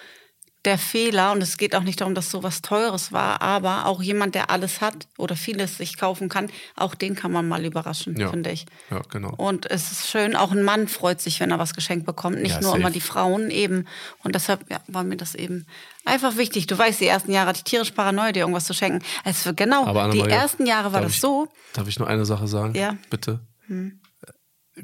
der 0.64 0.78
Fehler. 0.78 1.32
Und 1.32 1.42
es 1.42 1.56
geht 1.56 1.74
auch 1.74 1.82
nicht 1.82 2.00
darum, 2.00 2.14
dass 2.14 2.30
so 2.30 2.42
was 2.42 2.62
Teures 2.62 3.12
war. 3.12 3.42
Aber 3.42 3.86
auch 3.86 4.02
jemand, 4.02 4.34
der 4.34 4.50
alles 4.50 4.80
hat 4.80 5.08
oder 5.18 5.36
vieles 5.36 5.78
sich 5.78 5.96
kaufen 5.96 6.28
kann, 6.28 6.50
auch 6.76 6.94
den 6.94 7.14
kann 7.16 7.32
man 7.32 7.48
mal 7.48 7.64
überraschen, 7.64 8.16
Ja. 8.18 8.30
finde 8.30 8.50
ich. 8.50 8.66
Ja, 8.90 9.00
genau. 9.10 9.34
Und 9.36 9.70
es 9.70 9.90
ist 9.92 10.08
schön, 10.08 10.36
auch 10.36 10.52
ein 10.52 10.62
Mann 10.62 10.88
freut 10.88 11.20
sich, 11.20 11.40
wenn 11.40 11.50
er 11.50 11.58
was 11.58 11.74
geschenkt 11.74 12.06
bekommt. 12.06 12.40
Nicht 12.40 12.52
Ja, 12.54 12.60
nur 12.60 12.70
safe. 12.70 12.80
immer 12.80 12.90
die 12.90 13.00
Frauen 13.00 13.50
eben. 13.50 13.86
Und 14.22 14.34
deshalb 14.34 14.70
ja, 14.70 14.80
war 14.86 15.04
mir 15.04 15.16
das 15.16 15.34
eben 15.34 15.66
einfach 16.04 16.36
wichtig. 16.36 16.66
Du 16.66 16.78
weißt, 16.78 17.00
die 17.00 17.06
ersten 17.06 17.32
Jahre 17.32 17.48
hatte 17.48 17.58
ich 17.58 17.64
tierisch 17.64 17.90
Paranoia, 17.90 18.32
dir 18.32 18.40
irgendwas 18.40 18.64
zu 18.66 18.74
schenken. 18.74 19.04
Also 19.24 19.52
genau, 19.54 20.10
die 20.10 20.20
ersten 20.20 20.66
Jahre 20.66 20.92
war 20.92 21.00
das 21.00 21.12
ich, 21.12 21.20
so. 21.20 21.48
Darf 21.74 21.88
ich 21.88 21.98
nur 21.98 22.08
eine 22.08 22.24
Sache 22.24 22.46
sagen? 22.46 22.74
Ja. 22.74 22.90
Hm. 22.90 22.98
Bitte. 23.10 23.40
Äh, 23.68 23.90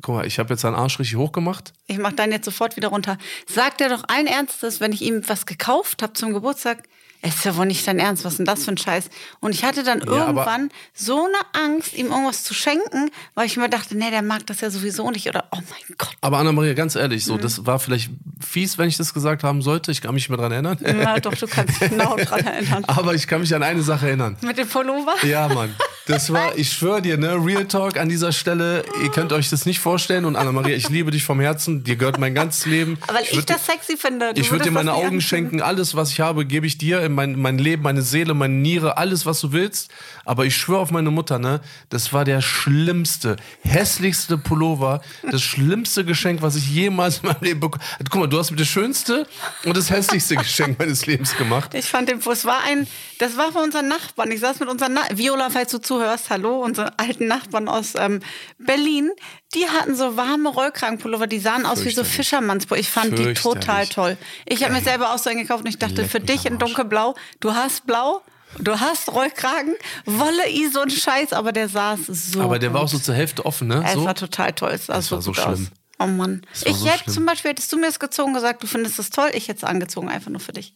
Guck 0.03 0.15
mal, 0.15 0.27
ich 0.27 0.39
habe 0.39 0.51
jetzt 0.51 0.65
deinen 0.65 0.75
Arsch 0.75 0.99
richtig 0.99 1.17
hochgemacht. 1.17 1.73
Ich 1.87 1.99
mach 1.99 2.13
deinen 2.13 2.33
jetzt 2.33 2.45
sofort 2.45 2.77
wieder 2.77 2.89
runter. 2.89 3.17
Sagt 3.47 3.81
er 3.81 3.89
doch 3.89 4.05
allen 4.09 4.27
Ernstes, 4.27 4.81
wenn 4.81 4.93
ich 4.93 5.03
ihm 5.03 5.27
was 5.29 5.47
gekauft 5.47 6.03
habe 6.03 6.13
zum 6.13 6.35
Geburtstag, 6.35 6.83
ist 7.23 7.45
ja 7.45 7.57
wohl 7.57 7.67
nicht 7.67 7.87
dein 7.87 7.99
Ernst, 7.99 8.25
was 8.25 8.35
ist 8.35 8.39
denn 8.39 8.47
das 8.47 8.65
für 8.65 8.71
ein 8.71 8.77
Scheiß? 8.79 9.11
Und 9.41 9.53
ich 9.55 9.65
hatte 9.65 9.83
dann 9.83 10.01
Ja, 10.01 10.07
irgendwann 10.27 10.71
so 10.95 11.19
eine 11.27 11.65
Angst, 11.67 11.95
ihm 11.95 12.07
irgendwas 12.07 12.45
zu 12.45 12.55
schenken, 12.55 13.11
weil 13.35 13.47
ich 13.47 13.57
mir 13.57 13.69
dachte, 13.69 13.97
nee, 13.97 14.11
der 14.11 14.23
mag 14.23 14.47
das 14.47 14.61
ja 14.61 14.71
sowieso 14.71 15.11
nicht 15.11 15.29
oder 15.29 15.45
oh 15.53 15.57
mein 15.59 15.97
Gott. 15.99 16.13
Aber 16.21 16.39
Anna-Maria, 16.39 16.75
ganz 16.75 16.95
ehrlich, 16.95 17.25
Mhm. 17.25 17.29
so, 17.29 17.37
das 17.39 17.67
war 17.67 17.79
vielleicht 17.81 18.11
fies, 18.41 18.79
wenn 18.79 18.89
ich 18.89 18.97
das 18.97 19.13
gesagt 19.15 19.43
haben 19.43 19.63
sollte. 19.63 19.91
Ich 19.91 20.01
kann 20.01 20.15
mich 20.15 20.19
nicht 20.25 20.29
mehr 20.31 20.39
dran 20.39 20.53
erinnern. 20.53 20.79
Ja, 20.81 21.19
doch, 21.21 21.35
du 21.35 21.47
kannst 21.47 21.81
dich 21.81 21.91
genau 21.91 22.17
dran 22.25 22.47
erinnern. 22.47 22.85
Aber 22.87 23.15
ich 23.15 23.27
kann 23.27 23.41
mich 23.41 23.55
an 23.55 23.63
eine 23.63 23.83
Sache 23.83 24.07
erinnern. 24.09 24.37
Mit 24.43 24.59
dem 24.59 24.69
Pullover? 24.69 25.15
Ja, 25.25 25.49
Mann. 25.49 25.75
Das 26.07 26.33
war, 26.33 26.55
ich 26.57 26.73
schwöre 26.73 27.03
dir, 27.03 27.17
ne, 27.19 27.35
Real 27.45 27.67
Talk 27.67 27.99
an 27.99 28.09
dieser 28.09 28.33
Stelle. 28.33 28.85
Ihr 29.03 29.11
könnt 29.11 29.33
euch 29.33 29.51
das 29.51 29.67
nicht 29.67 29.81
vorstellen. 29.81 30.25
Und 30.25 30.37
Anna-Maria, 30.37 30.77
ich 30.77 30.89
liebe 30.89 31.11
dich 31.11 31.25
vom 31.25 31.41
Herzen. 31.41 31.85
Dir 31.85 31.97
gehört 31.97 32.19
mein 32.19 32.35
ganzes 32.35 32.67
Leben. 32.67 32.99
Weil 33.09 33.25
ich, 33.25 33.35
würd 33.35 33.51
das 33.51 33.67
sexy 33.67 33.97
finde. 33.97 34.35
Du 34.35 34.41
Ich 34.41 34.51
würde 34.51 34.65
dir 34.65 34.71
meine 34.71 34.93
Augen 34.95 35.05
anziehen. 35.07 35.21
schenken, 35.21 35.61
alles, 35.63 35.95
was 35.97 36.11
ich 36.11 36.21
habe, 36.21 36.47
gebe 36.47 36.67
ich 36.67 36.79
dir, 36.79 37.08
in 37.09 37.15
mein, 37.15 37.39
mein 37.39 37.59
Leben, 37.59 37.83
meine 37.83 38.03
Seele, 38.03 38.35
meine 38.35 38.55
Niere, 38.55 38.97
alles, 38.97 39.27
was 39.27 39.41
du 39.41 39.53
willst. 39.53 39.91
Aber 40.25 40.47
ich 40.47 40.57
schwöre 40.57 40.81
auf 40.81 40.91
meine 40.91 41.11
Mutter, 41.11 41.39
ne, 41.39 41.61
das 41.89 42.13
war 42.13 42.25
der 42.25 42.41
schlimmste, 42.41 43.37
hässlichste 43.63 44.39
Pullover, 44.39 45.01
das 45.31 45.43
schlimmste 45.43 46.05
Geschenk, 46.05 46.43
was 46.43 46.55
ich 46.57 46.69
jemals 46.69 47.19
in 47.19 47.29
meinem 47.29 47.43
Leben 47.43 47.61
bekommen 47.61 47.83
Guck 48.11 48.21
mal, 48.21 48.27
du 48.27 48.39
hast 48.39 48.51
mir 48.51 48.57
das 48.57 48.69
schönste 48.69 49.27
und 49.65 49.77
das 49.77 49.91
hässlichste 49.91 50.37
Geschenk 50.37 50.79
meines 50.79 51.07
Lebens 51.07 51.37
gemacht. 51.37 51.75
Ich 51.75 51.87
fand 51.87 52.09
den, 52.09 52.19
es 52.19 52.45
war 52.45 52.63
ein, 52.65 52.87
das 53.19 53.37
war 53.37 53.53
von 53.53 53.65
unseren 53.65 53.89
Nachbarn. 53.89 54.31
Ich 54.31 54.41
saß 54.41 54.61
mit 54.61 54.69
unseren 54.69 54.95
Na 54.95 55.03
Viola, 55.13 55.51
falls 55.51 55.73
du 55.73 55.79
zuhörst, 55.79 56.31
hallo, 56.31 56.63
unsere 56.63 56.99
alten 56.99 57.27
Nachbarn 57.27 57.69
aus 57.69 57.95
ähm, 57.99 58.21
Berlin. 58.59 59.11
Die 59.55 59.67
hatten 59.67 59.97
so 59.97 60.17
warme 60.17 60.51
Rollkragenpullover, 60.51 61.27
die 61.27 61.39
sahen 61.39 61.65
aus 61.65 61.85
wie 61.85 61.91
so. 61.91 62.05
Fischermannspullover. 62.05 62.81
Ich 62.81 62.91
fand 62.91 63.19
die 63.19 63.33
total 63.33 63.87
toll. 63.87 64.19
Ich 64.45 64.63
habe 64.63 64.75
mir 64.75 64.83
selber 64.83 65.15
auch 65.15 65.19
so 65.19 65.31
einen 65.31 65.41
gekauft 65.41 65.65
und 65.65 65.71
ich 65.71 65.79
dachte, 65.79 66.03
Leck 66.03 66.11
für 66.11 66.21
dich 66.21 66.45
in 66.45 66.55
Arsch. 66.55 66.73
Dunkelblau, 66.99 67.15
du 67.41 67.55
hast 67.55 67.87
blau, 67.87 68.23
du 68.59 68.79
hast 68.81 69.13
Rollkragen, 69.13 69.75
Wolle, 70.07 70.49
i, 70.51 70.69
so 70.69 70.81
ein 70.81 70.91
Scheiß, 70.91 71.33
aber 71.33 71.53
der 71.53 71.69
saß 71.69 72.07
so. 72.07 72.41
Aber 72.41 72.59
der 72.59 72.73
war 72.73 72.81
auch 72.81 72.85
gut. 72.85 72.91
so 72.93 72.99
zur 72.99 73.15
Hälfte 73.15 73.45
offen, 73.47 73.69
ne? 73.69 73.83
Es 73.87 73.95
So. 73.95 74.05
war 74.05 74.15
total 74.15 74.53
toll. 74.53 74.71
Es 74.73 74.87
sah 74.87 74.95
Das 74.95 75.07
so 75.09 75.17
war 75.17 75.23
so 75.23 75.31
gut 75.33 75.41
schlimm. 75.41 75.53
aus. 75.53 75.61
Oh 76.01 76.07
Mann. 76.07 76.43
Ich 76.65 76.75
so 76.77 76.87
hätte 76.87 77.05
schlimm. 77.05 77.15
zum 77.15 77.27
Beispiel, 77.27 77.51
hättest 77.51 77.73
du 77.73 77.77
mir 77.79 77.89
es 77.89 77.99
gezogen 77.99 78.33
gesagt, 78.35 78.63
du 78.63 78.67
findest 78.67 78.99
es 78.99 79.11
toll, 79.11 79.31
ich 79.35 79.49
hätte 79.49 79.59
es 79.59 79.65
angezogen, 79.65 80.09
einfach 80.09 80.31
nur 80.31 80.41
für 80.41 80.53
dich. 80.53 80.75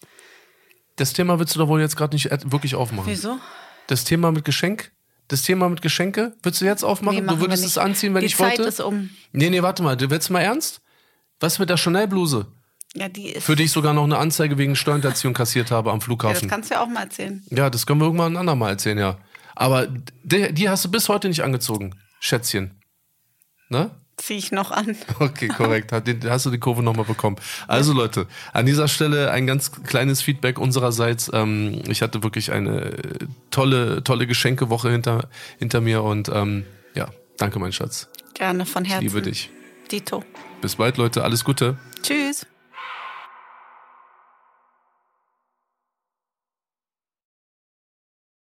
Das 0.97 1.13
Thema 1.13 1.39
willst 1.39 1.55
du 1.55 1.59
doch 1.61 1.69
wohl 1.69 1.81
jetzt 1.81 1.97
gerade 1.97 2.15
nicht 2.15 2.29
wirklich 2.51 2.75
aufmachen. 2.75 3.07
Wieso? 3.11 3.39
Das 3.87 4.05
Thema 4.05 4.31
mit 4.33 4.45
Geschenk? 4.45 4.93
Das 5.29 5.43
Thema 5.43 5.69
mit 5.69 5.81
Geschenke? 5.81 6.35
Willst 6.43 6.61
du 6.61 6.65
jetzt 6.67 6.85
aufmachen? 6.85 7.25
Nee, 7.25 7.33
du 7.33 7.41
würdest 7.41 7.65
es 7.65 7.79
anziehen, 7.79 8.13
wenn 8.15 8.21
Die 8.21 8.27
ich 8.27 8.37
Zeit 8.37 8.59
wollte? 8.59 8.69
ist 8.69 8.81
um. 8.81 9.11
Nee, 9.33 9.49
nee, 9.49 9.63
warte 9.63 9.83
mal. 9.83 9.97
Du 9.97 10.11
willst 10.11 10.29
mal 10.31 10.41
ernst? 10.41 10.81
Was 11.41 11.59
mit 11.59 11.71
der 11.71 11.77
Chanel-Bluse? 11.79 12.47
Ja. 12.95 13.09
Für 13.41 13.57
die 13.57 13.65
ich 13.65 13.73
sogar 13.73 13.95
noch 13.95 14.05
eine 14.05 14.19
Anzeige 14.19 14.59
wegen 14.59 14.77
Steuerhinterziehung 14.77 15.33
kassiert 15.33 15.71
habe 15.71 15.91
am 15.91 15.95
ja, 15.95 15.99
das 15.99 16.05
Flughafen. 16.05 16.43
Ja, 16.43 16.49
kannst 16.49 16.71
du 16.71 16.75
ja 16.75 16.83
auch 16.83 16.89
mal 16.89 17.05
erzählen. 17.05 17.43
das 17.51 17.87
können 17.87 18.01
wir 18.01 18.05
irgendwann 18.05 18.35
ein 18.35 18.37
andermal 18.37 18.71
erzählen, 18.71 18.99
ja. 18.99 19.19
Aber 19.55 19.87
die, 20.23 20.53
die 20.53 20.69
hast 20.69 20.85
du 20.85 20.91
bis 20.91 21.09
heute 21.09 21.29
nicht 21.29 21.43
angezogen, 21.43 21.95
Schätzchen. 22.21 22.83
Ne? 23.69 23.91
Zieh 24.19 24.35
ich 24.35 24.53
noch 24.53 24.71
an. 24.71 24.97
Okay, 25.19 25.49
korrekt. 25.49 25.93
Hast 25.93 26.47
du 26.47 26.51
die 26.51 26.59
Kurve 26.59 26.83
nochmal 26.83 27.07
bekommen. 27.07 27.37
Also 27.67 27.93
Leute, 27.93 28.27
an 28.53 28.67
dieser 28.67 28.89
Stelle 28.89 29.31
ein 29.31 29.47
ganz 29.47 29.73
kleines 29.73 30.21
Feedback 30.21 30.59
unsererseits. 30.59 31.31
Ähm, 31.33 31.83
ich 31.89 32.03
hatte 32.03 32.23
wirklich 32.23 32.53
eine 32.53 32.93
tolle, 33.51 34.05
tolle 34.05 34.27
Geschenkewoche 34.27 34.91
hinter, 34.91 35.29
hinter 35.59 35.81
mir 35.81 36.03
und 36.03 36.29
ähm, 36.29 36.65
ja, 36.95 37.09
danke 37.39 37.59
mein 37.59 37.73
Schatz. 37.73 38.09
Gerne 38.35 38.67
von 38.67 38.85
Ich 38.85 38.91
Herzen. 38.93 39.07
liebe 39.07 39.23
dich. 39.23 39.51
Dito. 39.91 40.23
Bis 40.61 40.77
bald, 40.77 40.99
Leute. 40.99 41.25
Alles 41.25 41.45
Gute. 41.45 41.79
Tschüss. 42.03 42.47